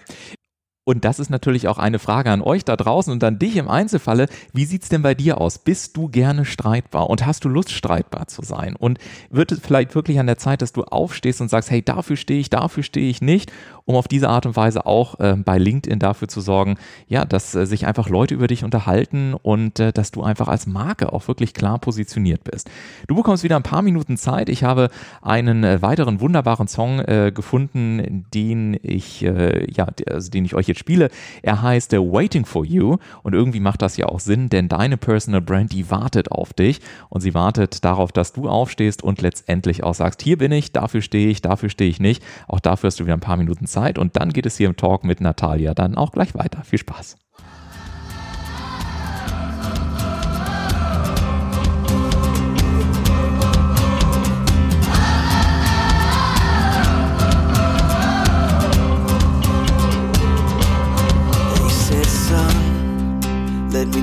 [0.85, 3.69] Und das ist natürlich auch eine Frage an euch da draußen und an dich im
[3.69, 4.27] Einzelfalle.
[4.53, 5.59] Wie sieht es denn bei dir aus?
[5.59, 8.75] Bist du gerne streitbar und hast du Lust, streitbar zu sein?
[8.75, 8.99] Und
[9.31, 12.41] wird es vielleicht wirklich an der Zeit, dass du aufstehst und sagst, hey, dafür stehe
[12.41, 13.53] ich, dafür stehe ich nicht,
[13.85, 16.77] um auf diese Art und Weise auch äh, bei LinkedIn dafür zu sorgen,
[17.07, 20.67] ja, dass äh, sich einfach Leute über dich unterhalten und äh, dass du einfach als
[20.67, 22.69] Marke auch wirklich klar positioniert bist.
[23.07, 24.49] Du bekommst wieder ein paar Minuten Zeit.
[24.49, 30.45] Ich habe einen äh, weiteren wunderbaren Song äh, gefunden, den ich, äh, ja, also den
[30.45, 31.11] ich euch jetzt spiele.
[31.43, 35.41] Er heißt Waiting for You und irgendwie macht das ja auch Sinn, denn deine Personal
[35.41, 39.95] Brand, die wartet auf dich und sie wartet darauf, dass du aufstehst und letztendlich auch
[39.95, 42.23] sagst, hier bin ich, dafür stehe ich, dafür stehe ich nicht.
[42.49, 44.77] Auch dafür hast du wieder ein paar Minuten Zeit und dann geht es hier im
[44.77, 46.63] Talk mit Natalia dann auch gleich weiter.
[46.65, 47.22] Viel Spaß.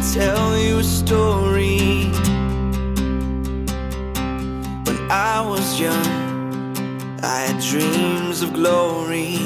[0.02, 2.10] Tell you a story.
[4.86, 6.78] When I was young,
[7.22, 9.38] I had dreams of glory.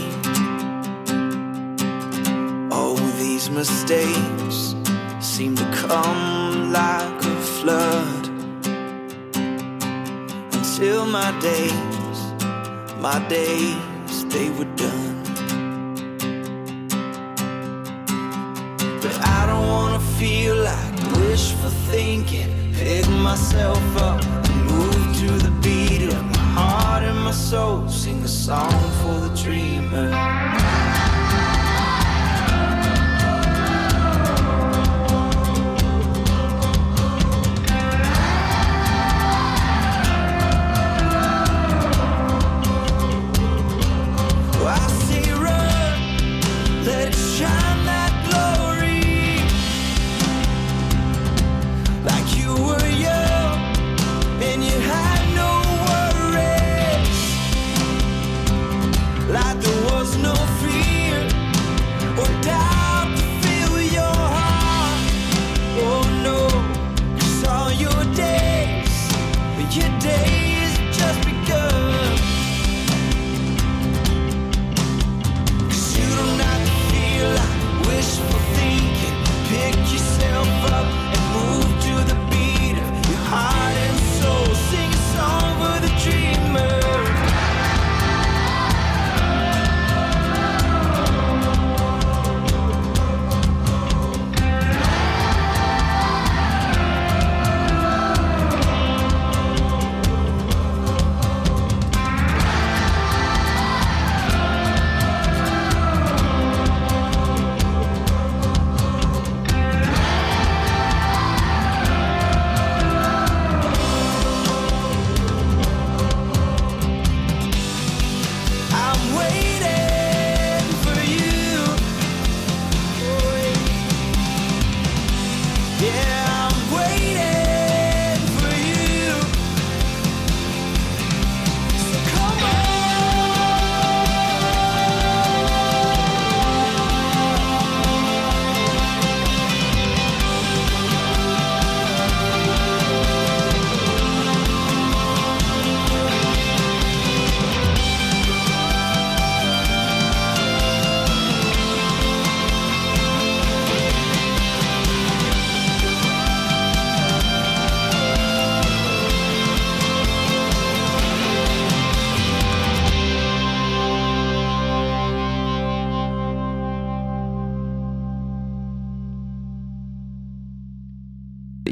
[2.71, 4.75] All these mistakes
[5.19, 8.27] seem to come like a flood.
[10.53, 12.19] Until my days,
[12.99, 15.42] my days, they were done.
[20.23, 22.49] Feel like wishful thinking.
[22.73, 27.87] Pick myself up and move to the beat of my heart and my soul.
[27.89, 30.09] Sing a song for the dreamer.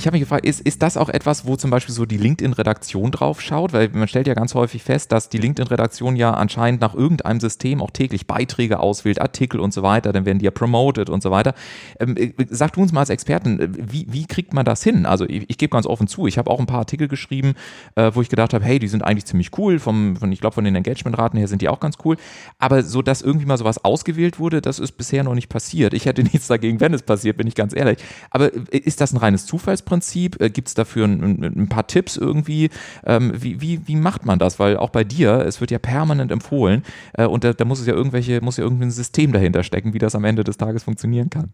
[0.02, 3.12] Ich habe mich gefragt, ist, ist das auch etwas, wo zum Beispiel so die LinkedIn-Redaktion
[3.12, 3.72] drauf schaut?
[3.72, 7.82] Weil man stellt ja ganz häufig fest, dass die LinkedIn-Redaktion ja anscheinend nach irgendeinem System
[7.82, 11.30] auch täglich Beiträge auswählt, Artikel und so weiter, dann werden die ja promoted und so
[11.30, 11.54] weiter.
[12.00, 15.06] Ähm, äh, sag du uns mal als Experten, äh, wie, wie kriegt man das hin?
[15.06, 17.54] Also ich, ich gebe ganz offen zu, ich habe auch ein paar Artikel geschrieben,
[17.94, 20.56] äh, wo ich gedacht habe, hey, die sind eigentlich ziemlich cool, vom, von, ich glaube
[20.56, 22.18] von den Engagementraten her sind die auch ganz cool,
[22.58, 25.94] aber so, dass irgendwie mal sowas ausgewählt wurde, das ist bisher noch nicht passiert.
[25.94, 28.00] Ich hätte nichts dagegen, wenn es passiert, bin ich ganz ehrlich.
[28.32, 29.91] Aber äh, ist das ein reines Zufallsprinzip?
[29.92, 30.42] Prinzip?
[30.42, 32.70] Äh, Gibt es dafür ein, ein, paar Tipps irgendwie?
[33.06, 34.58] Ähm, wie, wie, wie macht man das?
[34.58, 37.88] Weil auch bei dir, es wird ja permanent empfohlen äh, und da, da, muss es
[37.88, 40.84] ja irgendwelche, muss ja irgendwie ein System dahinter stecken, wie das am Ende des Tages
[40.84, 41.52] funktionieren kann.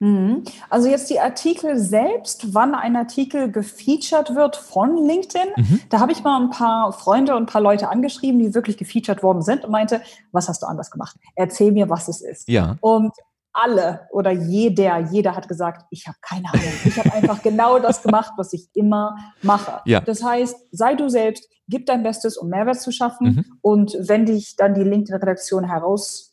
[0.00, 0.42] Mhm.
[0.68, 5.80] Also jetzt die Artikel selbst, wann ein Artikel gefeatured wird von LinkedIn, mhm.
[5.88, 9.22] da habe ich mal ein paar Freunde und ein paar Leute angeschrieben, die wirklich gefeatured
[9.22, 11.16] worden sind und meinte, was hast du anders gemacht?
[11.36, 12.50] Erzähl mir, was es ist.
[12.50, 12.76] Ja.
[12.82, 13.12] Und
[13.52, 16.72] alle oder jeder, jeder hat gesagt, ich habe keine Ahnung.
[16.84, 19.80] Ich habe einfach genau das gemacht, was ich immer mache.
[19.84, 20.00] Ja.
[20.00, 23.26] Das heißt, sei du selbst, gib dein Bestes, um Mehrwert zu schaffen.
[23.26, 23.44] Mhm.
[23.60, 26.32] Und wenn dich dann die LinkedIn-Redaktion herauspickt,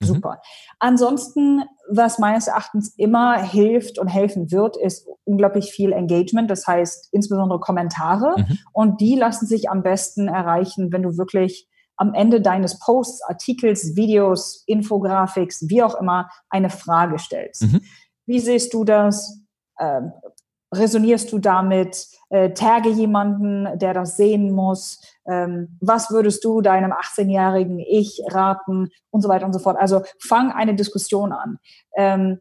[0.00, 0.06] Mhm.
[0.06, 0.40] super.
[0.78, 6.50] Ansonsten, was meines Erachtens immer hilft und helfen wird, ist unglaublich viel Engagement.
[6.50, 8.34] Das heißt, insbesondere Kommentare.
[8.38, 8.58] Mhm.
[8.72, 13.96] Und die lassen sich am besten erreichen, wenn du wirklich am Ende deines Posts, Artikels,
[13.96, 17.62] Videos, Infographics, wie auch immer, eine Frage stellst.
[17.62, 17.80] Mhm.
[18.26, 19.40] Wie siehst du das?
[19.78, 20.12] Ähm,
[20.72, 22.06] resonierst du damit?
[22.30, 25.00] Äh, tagge jemanden, der das sehen muss?
[25.26, 28.88] Ähm, was würdest du deinem 18-jährigen Ich raten?
[29.10, 29.76] Und so weiter und so fort.
[29.78, 31.58] Also fang eine Diskussion an.
[31.96, 32.40] Ähm,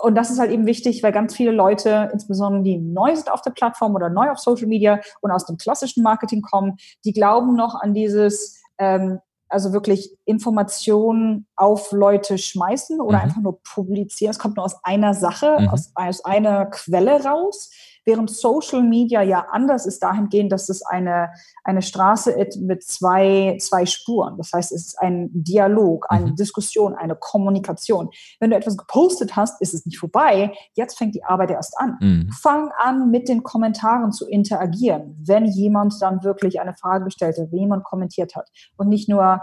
[0.00, 3.42] und das ist halt eben wichtig, weil ganz viele Leute, insbesondere die neu sind auf
[3.42, 7.56] der Plattform oder neu auf Social Media und aus dem klassischen Marketing kommen, die glauben
[7.56, 13.24] noch an dieses, ähm, also wirklich Informationen auf Leute schmeißen oder Mhm.
[13.24, 14.30] einfach nur publizieren.
[14.30, 15.68] Es kommt nur aus einer Sache, Mhm.
[15.68, 17.70] aus, aus einer Quelle raus.
[18.04, 21.30] Während Social Media ja anders ist dahingehend, dass es eine,
[21.64, 24.36] eine Straße ist mit zwei, zwei Spuren.
[24.38, 26.36] Das heißt, es ist ein Dialog, eine Mhm.
[26.36, 28.10] Diskussion, eine Kommunikation.
[28.40, 30.52] Wenn du etwas gepostet hast, ist es nicht vorbei.
[30.74, 31.96] Jetzt fängt die Arbeit erst an.
[32.00, 32.30] Mhm.
[32.40, 37.52] Fang an, mit den Kommentaren zu interagieren, wenn jemand dann wirklich eine Frage gestellt hat,
[37.52, 38.50] wenn jemand kommentiert hat.
[38.76, 39.40] Und nicht nur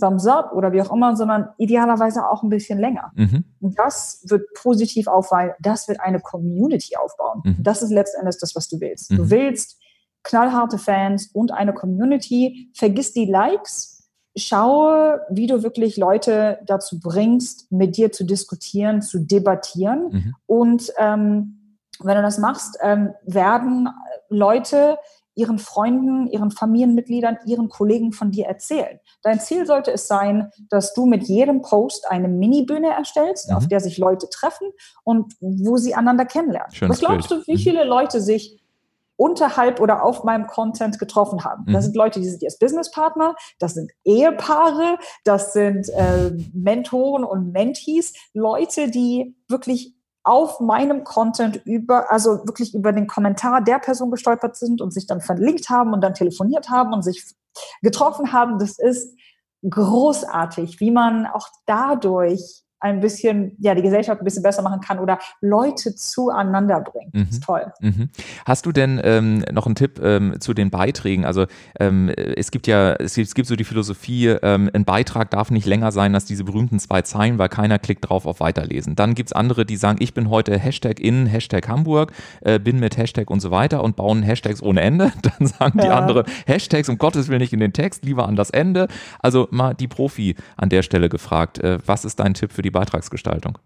[0.00, 3.12] Thumbs up oder wie auch immer, sondern idealerweise auch ein bisschen länger.
[3.14, 3.44] Mhm.
[3.60, 7.42] Und das wird positiv auffallen, das wird eine Community aufbauen.
[7.44, 7.56] Mhm.
[7.62, 9.10] Das ist letztendlich das, was du willst.
[9.10, 9.16] Mhm.
[9.16, 9.78] Du willst
[10.22, 12.70] knallharte Fans und eine Community.
[12.74, 14.10] Vergiss die Likes.
[14.36, 20.08] Schaue, wie du wirklich Leute dazu bringst, mit dir zu diskutieren, zu debattieren.
[20.10, 20.34] Mhm.
[20.44, 23.88] Und ähm, wenn du das machst, ähm, werden
[24.28, 24.98] Leute
[25.36, 28.98] ihren Freunden, ihren Familienmitgliedern, ihren Kollegen von dir erzählen.
[29.22, 33.56] Dein Ziel sollte es sein, dass du mit jedem Post eine Mini-Bühne erstellst, Mhm.
[33.56, 34.68] auf der sich Leute treffen
[35.04, 36.72] und wo sie einander kennenlernen.
[36.72, 37.42] Schönes Was glaubst Bild.
[37.42, 37.58] du, wie Mhm.
[37.58, 38.60] viele Leute sich
[39.18, 41.64] unterhalb oder auf meinem Content getroffen haben.
[41.66, 41.72] Mhm.
[41.72, 47.52] Das sind Leute, die sind jetzt Businesspartner, das sind Ehepaare, das sind äh, Mentoren und
[47.52, 49.95] Mentees, Leute, die wirklich
[50.26, 55.06] auf meinem Content über, also wirklich über den Kommentar der Person gestolpert sind und sich
[55.06, 57.24] dann verlinkt haben und dann telefoniert haben und sich
[57.80, 58.58] getroffen haben.
[58.58, 59.16] Das ist
[59.68, 64.98] großartig, wie man auch dadurch ein bisschen, ja, die Gesellschaft ein bisschen besser machen kann
[64.98, 67.14] oder Leute zueinander bringt.
[67.14, 67.28] Das Mhm.
[67.30, 67.72] ist toll.
[67.80, 68.08] Mhm.
[68.44, 71.24] Hast du denn ähm, noch einen Tipp ähm, zu den Beiträgen?
[71.24, 71.46] Also
[71.78, 75.50] ähm, es gibt ja, es gibt, es gibt so die Philosophie, ähm, ein Beitrag darf
[75.50, 78.96] nicht länger sein als diese berühmten zwei Zeilen, weil keiner klickt drauf auf Weiterlesen.
[78.96, 82.12] Dann gibt es andere, die sagen, ich bin heute Hashtag in, Hashtag Hamburg,
[82.42, 85.12] äh, bin mit Hashtag und so weiter und bauen Hashtags ohne Ende.
[85.38, 85.98] Dann sagen die Ja.
[85.98, 88.88] anderen, Hashtags um Gottes Willen nicht in den Text, lieber an das Ende.
[89.20, 92.72] Also mal die Profi an der Stelle gefragt, äh, was ist dein Tipp für die
[92.76, 93.58] Beitragsgestaltung?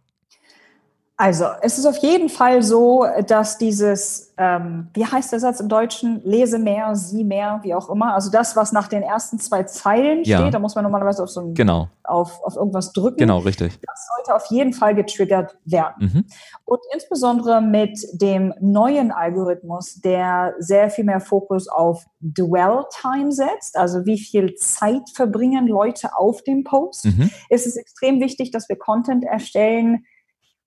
[1.22, 5.68] Also, es ist auf jeden Fall so, dass dieses, ähm, wie heißt der Satz im
[5.68, 6.22] Deutschen?
[6.24, 8.14] Lese mehr, sieh mehr, wie auch immer.
[8.14, 10.38] Also das, was nach den ersten zwei Zeilen Ja.
[10.40, 13.18] steht, da muss man normalerweise auf so ein, Genau, auf, auf irgendwas drücken.
[13.18, 13.78] genau, richtig.
[13.86, 15.94] Das sollte auf jeden Fall getriggert werden.
[15.98, 16.24] Mhm.
[16.64, 23.76] Und insbesondere mit dem neuen Algorithmus, der sehr viel mehr Fokus auf Dwell Time setzt,
[23.76, 27.30] also wie viel Zeit verbringen Leute auf dem Post, Mhm.
[27.50, 30.06] ist es extrem wichtig, dass wir Content erstellen,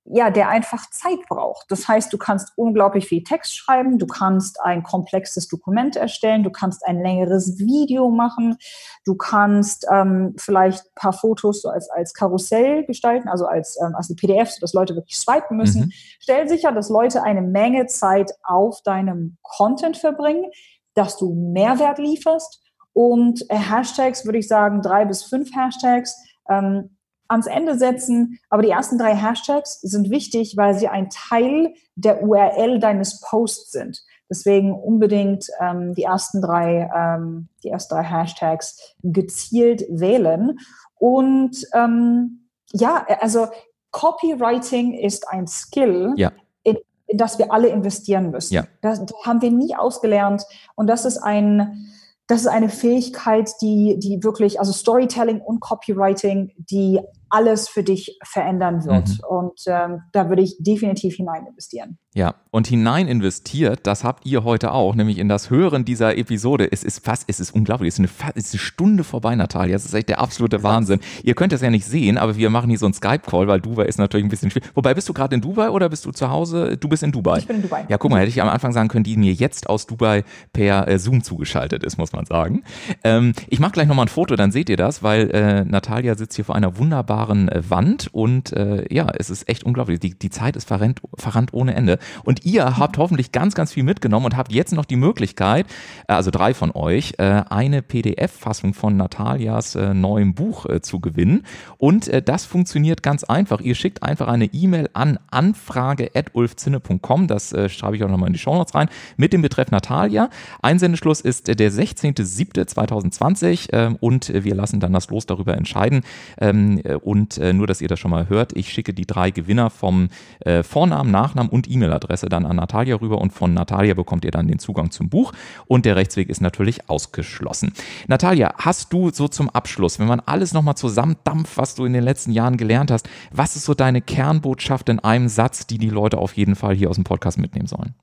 [0.06, 1.72] ja, der einfach Zeit braucht.
[1.72, 6.52] Das heißt, du kannst unglaublich viel Text schreiben, du kannst ein komplexes Dokument erstellen, du
[6.52, 8.58] kannst ein längeres Video machen,
[9.06, 13.96] du kannst ähm, vielleicht ein paar Fotos so als, als Karussell gestalten, also als, ähm,
[13.96, 15.84] als PDF, sodass Leute wirklich swipen müssen.
[15.84, 15.92] Mhm.
[16.20, 20.52] Stell sicher, dass Leute eine Menge Zeit auf deinem Content verbringen,
[20.96, 26.16] dass du Mehrwert lieferst und äh, Hashtags würde ich sagen, drei bis fünf Hashtags.
[26.50, 26.98] Ähm,
[27.34, 28.40] ans Ende setzen.
[28.50, 33.72] Aber die ersten drei Hashtags sind wichtig, weil sie ein Teil der URL deines Posts
[33.72, 34.04] sind.
[34.30, 40.58] Deswegen unbedingt ähm, die ersten drei, ähm, die ersten drei Hashtags gezielt wählen.
[40.96, 43.48] Und ähm, ja, also
[43.92, 46.32] Copywriting ist ein Skill, Ja.
[46.64, 48.54] in, in das wir alle investieren müssen.
[48.56, 48.66] Ja.
[48.82, 50.44] Das, das haben wir nie ausgelernt.
[50.76, 51.86] Und das ist ein,
[52.28, 57.00] das ist eine Fähigkeit, die, die wirklich, also Storytelling und Copywriting, die
[57.34, 59.10] alles für dich verändern wird.
[59.10, 59.20] Mhm.
[59.28, 61.98] Und ähm, da würde ich definitiv hinein investieren.
[62.16, 66.72] Ja, und hinein investiert, das habt ihr heute auch, nämlich in das Hören dieser Episode.
[66.72, 69.74] Es ist fast, es ist unglaublich, es ist eine, es ist eine Stunde vorbei, Natalia.
[69.74, 71.00] Das ist echt der absolute Wahnsinn.
[71.24, 73.86] Ihr könnt das ja nicht sehen, aber wir machen hier so einen Skype-Call, weil Dubai
[73.86, 74.70] ist natürlich ein bisschen schwierig.
[74.76, 76.78] Wobei, bist du gerade in Dubai oder bist du zu Hause?
[76.78, 77.40] Du bist in Dubai.
[77.40, 77.88] Ich bin in Dubai.
[77.90, 80.88] Ja, guck mal, hätte ich am Anfang sagen können, die mir jetzt aus Dubai per
[80.88, 82.64] äh, Zoom zugeschaltet ist, muss man sagen.
[83.04, 86.36] Ähm, ich mache gleich nochmal ein Foto, dann seht ihr das, weil äh, Natalia sitzt
[86.36, 90.00] hier vor einer wunderbaren wunderbaren äh, Wand und äh, ja, es ist echt unglaublich.
[90.00, 92.00] Die, die Zeit ist verrennt, verrannt ohne Ende.
[92.24, 95.66] Und ihr habt hoffentlich ganz, ganz viel mitgenommen und habt jetzt noch die Möglichkeit,
[96.08, 101.00] äh, also drei von euch, äh, eine PDF-Fassung von Natalias äh, neuem Buch äh, zu
[101.00, 101.44] gewinnen.
[101.78, 103.62] Und äh, das funktioniert ganz einfach.
[103.62, 107.28] Ihr schickt einfach eine E-Mail an anfrage.ulfzinne.com.
[107.28, 110.30] Das äh, schreibe ich auch nochmal in die Show Notes rein mit dem Betreff Natalia.
[110.62, 116.02] Einsendeschluss ist äh, der 16.07.2020 äh, und wir lassen dann das Los darüber entscheiden.
[116.40, 119.30] Ähm, äh, und äh, nur, dass ihr das schon mal hört, ich schicke die drei
[119.30, 120.10] Gewinner vom
[120.40, 124.48] äh, Vornamen, Nachnamen und E-Mail-Adresse dann an Natalia rüber und von Natalia bekommt ihr dann
[124.48, 125.32] den Zugang zum Buch
[125.68, 127.74] und der Rechtsweg ist natürlich ausgeschlossen.
[128.08, 132.04] Natalia, hast du so zum Abschluss, wenn man alles nochmal zusammendampft, was du in den
[132.04, 136.18] letzten Jahren gelernt hast, was ist so deine Kernbotschaft in einem Satz, die die Leute
[136.18, 137.94] auf jeden Fall hier aus dem Podcast mitnehmen sollen?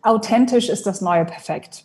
[0.00, 1.84] Authentisch ist das neue Perfekt.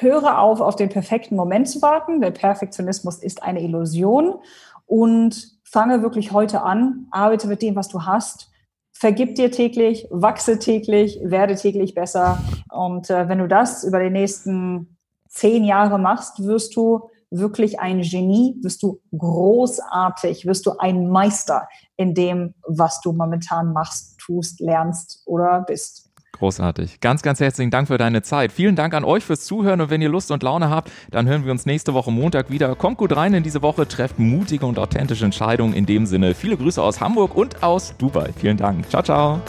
[0.00, 2.20] Höre auf, auf den perfekten Moment zu warten.
[2.20, 4.40] Der Perfektionismus ist eine Illusion
[4.88, 8.50] und fange wirklich heute an, arbeite mit dem, was du hast.
[8.92, 12.38] Vergib dir täglich, wachse täglich, werde täglich besser.
[12.70, 14.96] Und äh, wenn du das über die nächsten
[15.28, 21.68] zehn Jahre machst, wirst du wirklich ein Genie, wirst du großartig, wirst du ein Meister
[21.96, 26.07] in dem, was du momentan machst, tust, lernst oder bist.
[26.38, 27.00] Großartig.
[27.00, 28.52] Ganz, ganz herzlichen Dank für deine Zeit.
[28.52, 31.44] Vielen Dank an euch fürs Zuhören und wenn ihr Lust und Laune habt, dann hören
[31.44, 32.74] wir uns nächste Woche Montag wieder.
[32.76, 35.74] Kommt gut rein in diese Woche, trefft mutige und authentische Entscheidungen.
[35.74, 38.30] In dem Sinne, viele Grüße aus Hamburg und aus Dubai.
[38.36, 38.88] Vielen Dank.
[38.88, 39.40] Ciao, ciao.